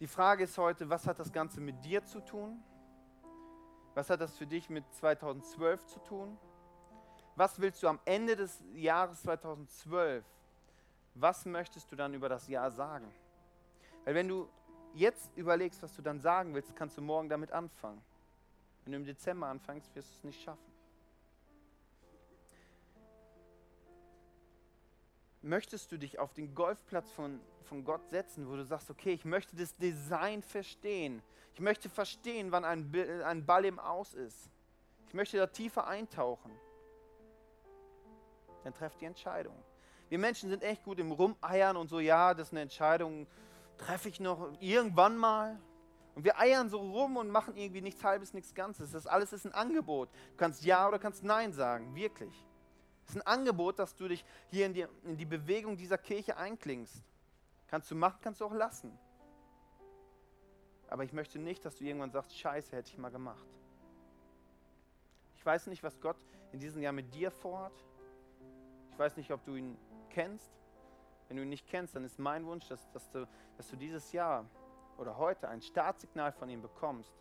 Die 0.02 0.08
Frage 0.08 0.44
ist 0.44 0.58
heute, 0.58 0.90
was 0.90 1.08
hat 1.08 1.20
das 1.20 1.32
Ganze 1.32 1.62
mit 1.62 1.86
dir 1.86 2.04
zu 2.04 2.20
tun? 2.20 2.62
Was 3.96 4.10
hat 4.10 4.22
das 4.22 4.38
für 4.38 4.48
dich 4.48 4.70
mit 4.70 4.84
2012 4.96 5.86
zu 5.86 6.00
tun? 6.00 6.38
Was 7.36 7.60
willst 7.60 7.82
du 7.84 7.88
am 7.88 8.00
Ende 8.06 8.36
des 8.36 8.64
Jahres 8.76 9.22
2012? 9.22 10.24
Was 11.16 11.46
möchtest 11.46 11.92
du 11.92 11.96
dann 11.96 12.14
über 12.14 12.30
das 12.30 12.48
Jahr 12.48 12.72
sagen? 12.72 13.12
Weil 14.06 14.16
wenn 14.16 14.28
du 14.28 14.50
jetzt 14.94 15.32
überlegst, 15.36 15.82
was 15.82 15.96
du 15.96 16.02
dann 16.02 16.20
sagen 16.20 16.54
willst, 16.54 16.76
kannst 16.76 16.98
du 16.98 17.02
morgen 17.02 17.30
damit 17.30 17.52
anfangen. 17.52 18.02
Wenn 18.84 18.94
du 18.94 19.00
im 19.00 19.06
Dezember 19.06 19.48
anfängst, 19.48 19.96
wirst 19.96 20.10
du 20.10 20.18
es 20.18 20.24
nicht 20.24 20.44
schaffen. 20.44 20.73
Möchtest 25.44 25.92
du 25.92 25.98
dich 25.98 26.20
auf 26.20 26.34
den 26.34 26.56
Golfplatz 26.56 27.12
von, 27.12 27.42
von 27.66 27.84
Gott 27.84 28.10
setzen, 28.10 28.50
wo 28.50 28.56
du 28.56 28.64
sagst, 28.64 28.90
okay, 28.90 29.12
ich 29.12 29.26
möchte 29.26 29.58
das 29.58 29.76
Design 29.76 30.42
verstehen. 30.42 31.22
Ich 31.54 31.60
möchte 31.60 31.90
verstehen, 31.90 32.52
wann 32.54 32.64
ein, 32.64 32.92
ein 33.26 33.46
Ball 33.46 33.66
im 33.66 33.78
Aus 33.78 34.14
ist. 34.14 34.50
Ich 35.10 35.14
möchte 35.14 35.38
da 35.38 35.48
tiefer 35.48 35.86
eintauchen. 35.86 36.52
Dann 38.64 38.74
treff 38.74 38.96
die 38.96 39.06
Entscheidung. 39.06 39.56
Wir 40.08 40.18
Menschen 40.18 40.50
sind 40.50 40.64
echt 40.64 40.84
gut 40.86 40.98
im 41.00 41.12
Rumeiern 41.12 41.76
und 41.76 41.90
so, 41.90 42.00
ja, 42.00 42.34
das 42.34 42.48
ist 42.48 42.54
eine 42.54 42.62
Entscheidung, 42.62 43.28
treffe 43.78 44.08
ich 44.08 44.22
noch 44.22 44.50
irgendwann 44.62 45.18
mal. 45.18 45.60
Und 46.16 46.24
wir 46.24 46.40
eiern 46.40 46.70
so 46.70 46.80
rum 46.80 47.18
und 47.18 47.30
machen 47.30 47.58
irgendwie 47.58 47.82
nichts 47.82 48.02
Halbes, 48.04 48.34
nichts 48.34 48.54
Ganzes. 48.54 48.92
Das 48.92 49.08
alles 49.08 49.34
ist 49.34 49.46
ein 49.46 49.54
Angebot. 49.54 50.10
Du 50.32 50.38
kannst 50.38 50.64
Ja 50.64 50.88
oder 50.88 51.00
kannst 51.00 51.24
Nein 51.24 51.52
sagen, 51.52 51.96
wirklich. 51.96 52.34
Es 53.06 53.12
ist 53.12 53.16
ein 53.18 53.28
Angebot, 53.28 53.80
dass 53.80 53.96
du 53.96 54.08
dich 54.08 54.24
hier 54.50 54.66
in 54.66 54.74
die, 54.74 54.86
in 55.04 55.18
die 55.18 55.26
Bewegung 55.26 55.78
dieser 55.78 55.98
Kirche 55.98 56.38
einklingst. 56.38 57.04
Kannst 57.68 57.90
du 57.92 57.96
machen, 57.96 58.20
kannst 58.22 58.42
du 58.42 58.46
auch 58.46 58.54
lassen. 58.54 58.98
Aber 60.88 61.04
ich 61.04 61.14
möchte 61.14 61.40
nicht, 61.40 61.66
dass 61.66 61.76
du 61.78 61.84
irgendwann 61.84 62.12
sagst, 62.12 62.38
scheiße, 62.38 62.76
hätte 62.76 62.90
ich 62.92 62.98
mal 62.98 63.10
gemacht. 63.10 63.48
Ich 65.36 65.46
weiß 65.46 65.68
nicht, 65.68 65.84
was 65.84 66.00
Gott 66.00 66.18
in 66.52 66.60
diesem 66.60 66.82
Jahr 66.82 66.94
mit 66.94 67.14
dir 67.14 67.32
vorhat. 67.32 67.74
Ich 68.92 69.00
weiß 69.00 69.18
nicht, 69.18 69.32
ob 69.32 69.44
du 69.44 69.56
ihn 69.56 69.78
kennst. 70.12 70.52
Wenn 71.28 71.38
du 71.38 71.44
ihn 71.44 71.50
nicht 71.50 71.68
kennst, 71.68 71.96
dann 71.96 72.04
ist 72.04 72.20
mein 72.20 72.46
Wunsch, 72.46 72.68
dass, 72.68 72.90
dass, 72.92 73.10
du, 73.10 73.28
dass 73.58 73.68
du 73.70 73.76
dieses 73.76 74.12
Jahr 74.12 74.46
oder 74.98 75.18
heute 75.18 75.50
ein 75.50 75.62
Startsignal 75.62 76.32
von 76.32 76.48
ihm 76.50 76.62
bekommst. 76.62 77.12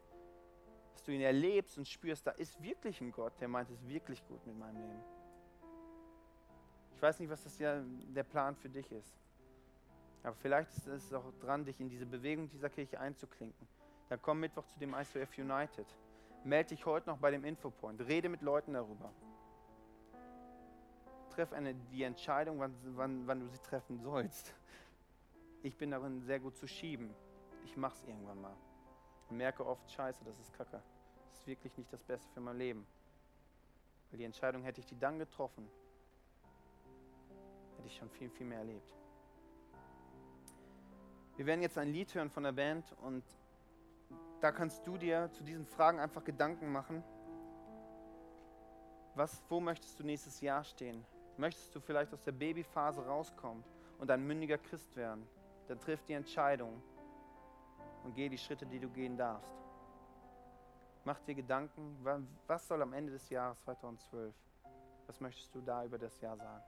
Dass 0.92 1.02
du 1.02 1.12
ihn 1.12 1.22
erlebst 1.22 1.78
und 1.78 1.88
spürst, 1.88 2.26
da 2.26 2.32
ist 2.32 2.62
wirklich 2.62 3.00
ein 3.00 3.10
Gott, 3.10 3.32
der 3.40 3.48
meint 3.48 3.70
es 3.70 3.88
wirklich 3.88 4.22
gut 4.26 4.46
mit 4.46 4.58
meinem 4.58 4.76
Leben. 4.76 5.02
Ich 7.02 7.08
weiß 7.08 7.18
nicht, 7.18 7.30
was 7.30 7.42
das 7.42 7.58
ja 7.58 7.82
der 8.14 8.22
Plan 8.22 8.54
für 8.54 8.68
dich 8.68 8.92
ist. 8.92 9.18
Aber 10.22 10.36
vielleicht 10.36 10.70
ist 10.70 10.86
es 10.86 11.12
auch 11.12 11.32
dran, 11.40 11.64
dich 11.64 11.80
in 11.80 11.88
diese 11.88 12.06
Bewegung 12.06 12.48
dieser 12.48 12.70
Kirche 12.70 13.00
einzuklinken. 13.00 13.66
Dann 14.08 14.22
komm 14.22 14.38
Mittwoch 14.38 14.64
zu 14.68 14.78
dem 14.78 14.94
ICF 14.94 15.36
United. 15.36 15.86
Melde 16.44 16.68
dich 16.68 16.86
heute 16.86 17.10
noch 17.10 17.18
bei 17.18 17.32
dem 17.32 17.44
Infopoint. 17.44 18.00
Rede 18.02 18.28
mit 18.28 18.40
Leuten 18.40 18.74
darüber. 18.74 19.12
Treff 21.30 21.52
eine, 21.52 21.74
die 21.74 22.04
Entscheidung, 22.04 22.60
wann, 22.60 22.72
wann, 22.94 23.26
wann 23.26 23.40
du 23.40 23.48
sie 23.48 23.58
treffen 23.58 23.98
sollst. 23.98 24.54
Ich 25.64 25.76
bin 25.76 25.90
darin 25.90 26.22
sehr 26.22 26.38
gut 26.38 26.56
zu 26.56 26.68
schieben. 26.68 27.12
Ich 27.64 27.76
mache 27.76 27.96
es 27.96 28.04
irgendwann 28.04 28.40
mal. 28.40 28.56
Und 29.28 29.38
merke 29.38 29.66
oft, 29.66 29.90
scheiße, 29.90 30.22
das 30.24 30.38
ist 30.38 30.52
kacke. 30.52 30.80
Das 31.30 31.40
ist 31.40 31.48
wirklich 31.48 31.76
nicht 31.76 31.92
das 31.92 32.04
Beste 32.04 32.30
für 32.32 32.40
mein 32.40 32.58
Leben. 32.58 32.86
Weil 34.12 34.18
die 34.18 34.24
Entscheidung 34.24 34.62
hätte 34.62 34.78
ich 34.78 34.86
die 34.86 34.96
dann 35.00 35.18
getroffen, 35.18 35.68
hätte 37.82 37.88
ich 37.88 37.98
schon 37.98 38.10
viel, 38.10 38.30
viel 38.30 38.46
mehr 38.46 38.58
erlebt. 38.58 38.96
Wir 41.36 41.46
werden 41.46 41.62
jetzt 41.62 41.76
ein 41.78 41.88
Lied 41.92 42.14
hören 42.14 42.30
von 42.30 42.44
der 42.44 42.52
Band 42.52 42.84
und 43.02 43.24
da 44.40 44.52
kannst 44.52 44.86
du 44.86 44.96
dir 44.96 45.28
zu 45.32 45.42
diesen 45.42 45.66
Fragen 45.66 45.98
einfach 45.98 46.22
Gedanken 46.22 46.70
machen. 46.70 47.02
Was, 49.16 49.42
wo 49.48 49.58
möchtest 49.58 49.98
du 49.98 50.04
nächstes 50.04 50.40
Jahr 50.40 50.62
stehen? 50.62 51.04
Möchtest 51.36 51.74
du 51.74 51.80
vielleicht 51.80 52.14
aus 52.14 52.22
der 52.22 52.30
Babyphase 52.30 53.04
rauskommen 53.04 53.64
und 53.98 54.10
ein 54.12 54.24
mündiger 54.24 54.58
Christ 54.58 54.94
werden? 54.94 55.26
Dann 55.66 55.80
triff 55.80 56.04
die 56.04 56.12
Entscheidung 56.12 56.80
und 58.04 58.14
geh 58.14 58.28
die 58.28 58.38
Schritte, 58.38 58.64
die 58.64 58.78
du 58.78 58.88
gehen 58.90 59.16
darfst. 59.16 59.56
Mach 61.04 61.18
dir 61.20 61.34
Gedanken, 61.34 61.96
was 62.46 62.68
soll 62.68 62.80
am 62.80 62.92
Ende 62.92 63.10
des 63.10 63.28
Jahres 63.28 63.60
2012? 63.62 64.32
Was 65.08 65.20
möchtest 65.20 65.52
du 65.52 65.60
da 65.60 65.84
über 65.84 65.98
das 65.98 66.20
Jahr 66.20 66.36
sagen? 66.36 66.62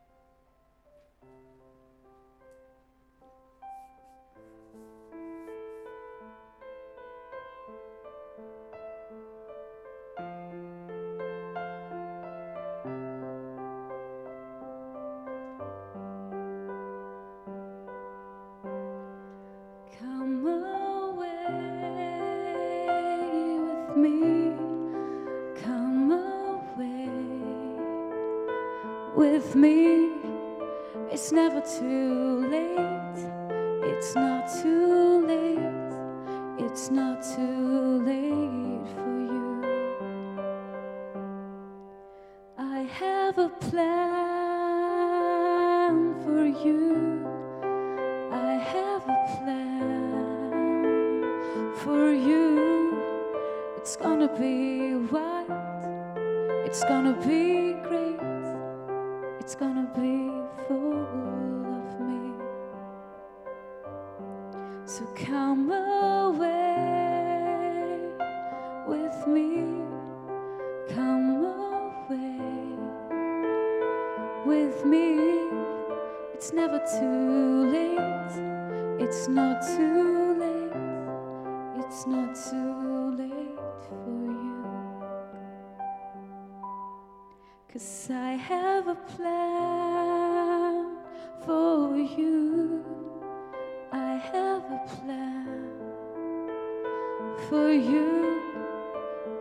It's 56.77 56.83
gonna 56.83 57.13
be 57.25 57.75
great. 57.87 58.19
It's 59.39 59.55
gonna 59.55 59.89
be 59.95 60.29
full 60.67 61.07
of 61.79 62.01
me. 62.01 62.33
So 64.85 65.07
come 65.15 65.71
away 65.71 66.67
with 68.89 69.27
me. 69.29 69.85
Come 70.93 71.45
away 71.47 72.43
with 74.45 74.85
me. 74.85 75.21
It's 76.35 76.53
never 76.53 76.81
too 76.99 77.71
late. 77.71 78.35
It's 79.01 79.29
not 79.29 79.63
too 79.77 80.35
late. 80.41 80.75
It's 81.85 82.05
not 82.05 82.35
too 82.35 82.74
for 97.55 97.71
you. 97.71 98.41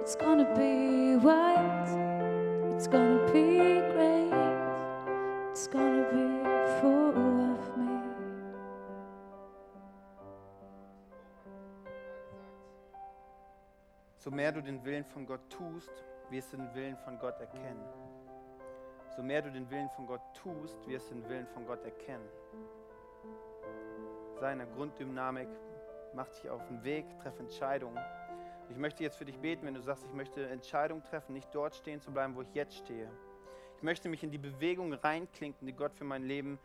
It's 0.01 0.15
gonna 0.15 0.49
be 0.55 1.15
white. 1.25 1.89
It's 2.75 2.87
gonna 2.87 3.25
be 3.33 3.81
great. 3.93 4.33
It's 5.51 5.67
gonna 5.67 6.05
be 6.13 6.25
full 6.79 7.09
of 7.09 7.59
me. 7.75 7.97
So 14.17 14.29
mehr 14.29 14.51
du 14.51 14.61
den 14.61 14.83
Willen 14.85 15.05
von 15.05 15.25
Gott 15.25 15.49
tust, 15.49 15.91
wirst 16.29 16.53
du 16.53 16.57
den 16.57 16.69
Willen 16.75 16.97
von 16.97 17.17
Gott 17.17 17.39
erkennen. 17.39 17.83
So 19.15 19.23
mehr 19.23 19.41
du 19.41 19.49
den 19.49 19.67
Willen 19.71 19.89
von 19.89 20.05
Gott 20.05 20.21
tust, 20.35 20.87
wirst 20.87 21.09
du 21.09 21.15
den 21.15 21.29
Willen 21.29 21.47
von 21.47 21.65
Gott 21.65 21.83
erkennen. 21.83 22.29
Seine 24.39 24.67
Grunddynamik 24.67 25.49
macht 26.13 26.35
dich 26.35 26.49
auf 26.49 26.65
den 26.67 26.83
Weg, 26.83 27.05
treff 27.19 27.39
Entscheidungen. 27.39 27.99
Ich 28.69 28.77
möchte 28.77 29.03
jetzt 29.03 29.17
für 29.17 29.25
dich 29.25 29.37
beten, 29.39 29.65
wenn 29.65 29.73
du 29.73 29.81
sagst, 29.81 30.05
ich 30.05 30.13
möchte 30.13 30.47
Entscheidungen 30.47 31.03
treffen, 31.03 31.33
nicht 31.33 31.53
dort 31.53 31.75
stehen 31.75 32.01
zu 32.01 32.11
bleiben, 32.11 32.35
wo 32.35 32.41
ich 32.41 32.53
jetzt 32.53 32.75
stehe. 32.75 33.09
Ich 33.77 33.83
möchte 33.83 34.09
mich 34.09 34.23
in 34.23 34.31
die 34.31 34.37
Bewegung 34.37 34.93
reinklinken, 34.93 35.67
die 35.67 35.73
Gott 35.73 35.93
für 35.93 36.05
mein 36.05 36.23
Leben 36.23 36.57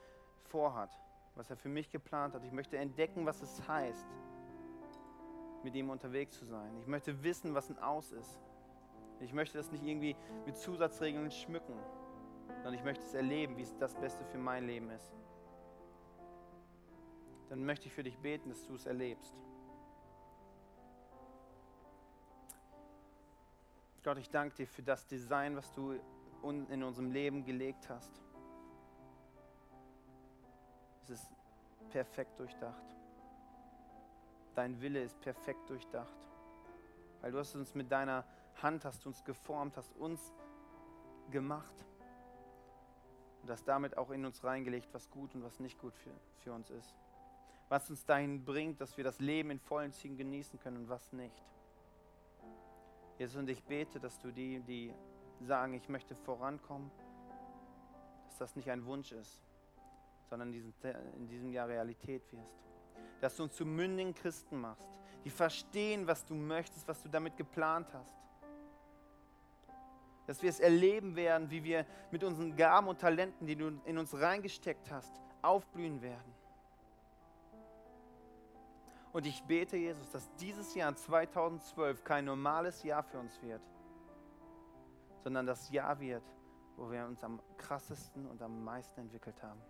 vorhat, 0.45 0.91
was 1.35 1.51
er 1.51 1.57
für 1.57 1.69
mich 1.69 1.91
geplant 1.91 2.35
hat. 2.35 2.45
Ich 2.45 2.53
möchte 2.53 2.79
entdecken, 2.79 3.27
was 3.27 3.43
es 3.43 3.67
heißt, 3.67 4.07
mit 5.65 5.75
ihm 5.75 5.91
unterwegs 5.91 6.39
zu 6.39 6.45
sein. 6.45 6.77
Ich 6.81 6.87
möchte 6.87 7.23
wissen, 7.23 7.55
was 7.55 7.71
ein 7.71 7.79
Aus 7.79 8.13
ist. 8.13 8.39
Ich 9.21 9.33
möchte 9.33 9.59
das 9.59 9.73
nicht 9.73 9.85
irgendwie 9.85 10.15
mit 10.47 10.57
Zusatzregeln 10.57 11.31
schmücken, 11.31 11.75
sondern 12.57 12.75
ich 12.75 12.85
möchte 12.85 13.05
es 13.05 13.15
erleben, 13.15 13.57
wie 13.57 13.63
es 13.63 13.77
das 13.79 13.95
Beste 13.97 14.25
für 14.27 14.39
mein 14.39 14.67
Leben 14.67 14.91
ist. 14.91 15.13
Dann 17.49 17.65
möchte 17.65 17.87
ich 17.87 17.93
für 17.93 18.03
dich 18.03 18.19
beten, 18.19 18.51
dass 18.51 18.67
du 18.67 18.75
es 18.75 18.87
erlebst. 18.87 19.35
Gott, 24.05 24.19
ich 24.19 24.31
danke 24.31 24.55
dir 24.55 24.67
für 24.67 24.83
das 24.83 25.07
Design, 25.07 25.57
was 25.57 25.73
du 25.73 25.99
in 26.43 26.83
unserem 26.83 27.11
Leben 27.11 27.45
gelegt 27.45 27.89
hast. 27.89 28.23
Es 31.03 31.11
ist 31.11 31.31
perfekt 31.91 32.39
durchdacht. 32.39 32.85
Dein 34.55 34.81
Wille 34.81 35.03
ist 35.03 35.21
perfekt 35.21 35.69
durchdacht. 35.69 36.17
Weil 37.21 37.33
du 37.33 37.39
hast 37.39 37.55
uns 37.55 37.75
mit 37.75 37.91
deiner 37.91 38.25
Hand, 38.63 38.85
hast 38.85 39.07
uns 39.07 39.25
geformt, 39.25 39.77
hast 39.77 39.95
uns 39.97 40.33
gemacht. 41.31 41.75
Und 43.43 43.51
hast 43.51 43.67
damit 43.67 43.97
auch 43.97 44.11
in 44.11 44.25
uns 44.25 44.43
reingelegt, 44.45 44.93
was 44.93 45.11
gut 45.11 45.35
und 45.35 45.43
was 45.43 45.61
nicht 45.61 45.79
gut 45.79 45.95
für, 45.97 46.13
für 46.39 46.53
uns 46.53 46.71
ist. 46.71 46.95
Was 47.69 47.91
uns 47.91 48.05
dahin 48.05 48.45
bringt, 48.45 48.81
dass 48.81 48.97
wir 48.97 49.05
das 49.05 49.19
Leben 49.19 49.51
in 49.51 49.59
vollen 49.59 49.93
Zügen 49.93 50.17
genießen 50.17 50.59
können 50.59 50.79
und 50.79 50.89
was 50.89 51.13
nicht. 51.13 51.45
Jesus, 53.19 53.37
und 53.37 53.51
ich 53.51 53.63
bete, 53.65 53.99
dass 53.99 54.19
du 54.19 54.31
die, 54.31 54.61
die 54.61 54.95
sagen, 55.45 55.75
ich 55.75 55.89
möchte 55.89 56.15
vorankommen, 56.15 56.91
dass 58.27 58.39
das 58.39 58.57
nicht 58.57 58.71
ein 58.71 58.85
Wunsch 58.87 59.13
ist, 59.13 59.43
sondern 60.31 60.53
in 60.53 61.29
diesem, 61.29 61.53
Jahr 61.53 61.69
Realität 61.69 62.23
wirst. 62.33 62.63
Dass 63.21 63.37
du 63.37 63.45
uns 63.45 63.55
zu 63.55 63.67
mündigen 63.67 64.15
Christen 64.15 64.61
machst, 64.61 65.01
die 65.25 65.31
verstehen, 65.31 66.07
was 66.07 66.25
du 66.25 66.35
möchtest, 66.35 66.87
was 66.87 67.03
du 67.03 67.09
damit 67.09 67.37
geplant 67.37 67.93
hast. 67.93 68.17
Dass 70.27 70.43
wir 70.43 70.51
es 70.51 70.61
erleben 70.61 71.17
werden, 71.17 71.51
wie 71.51 71.65
wir 71.65 71.87
mit 72.11 72.23
unseren 72.23 72.55
Gaben 72.55 72.87
und 72.87 73.01
Talenten, 73.01 73.47
die 73.47 73.57
du 73.57 73.81
in 73.85 73.99
uns 73.99 74.15
reingesteckt 74.15 74.91
hast, 74.91 75.21
aufblühen 75.43 76.03
werden. 76.03 76.38
Und 79.13 79.27
ich 79.27 79.43
bete, 79.45 79.77
Jesus, 79.77 80.11
dass 80.11 80.35
dieses 80.37 80.75
Jahr 80.75 80.95
2012 80.95 82.05
kein 82.05 82.25
normales 82.25 82.83
Jahr 82.83 83.03
für 83.03 83.19
uns 83.19 83.41
wird, 83.43 83.63
sondern 85.25 85.47
das 85.47 85.71
Jahr 85.71 85.99
wird, 85.99 86.25
wo 86.77 86.91
wir 86.91 87.05
uns 87.05 87.23
am 87.25 87.41
krassesten 87.57 88.27
und 88.27 88.41
am 88.43 88.65
meisten 88.65 89.01
entwickelt 89.01 89.43
haben. 89.43 89.61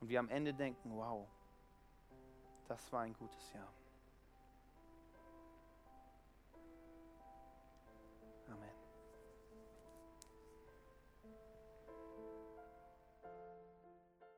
Und 0.00 0.08
wir 0.08 0.18
am 0.18 0.28
Ende 0.28 0.52
denken, 0.52 0.90
wow, 0.96 1.28
das 2.66 2.92
war 2.92 3.02
ein 3.02 3.14
gutes 3.14 3.52
Jahr. 3.52 3.72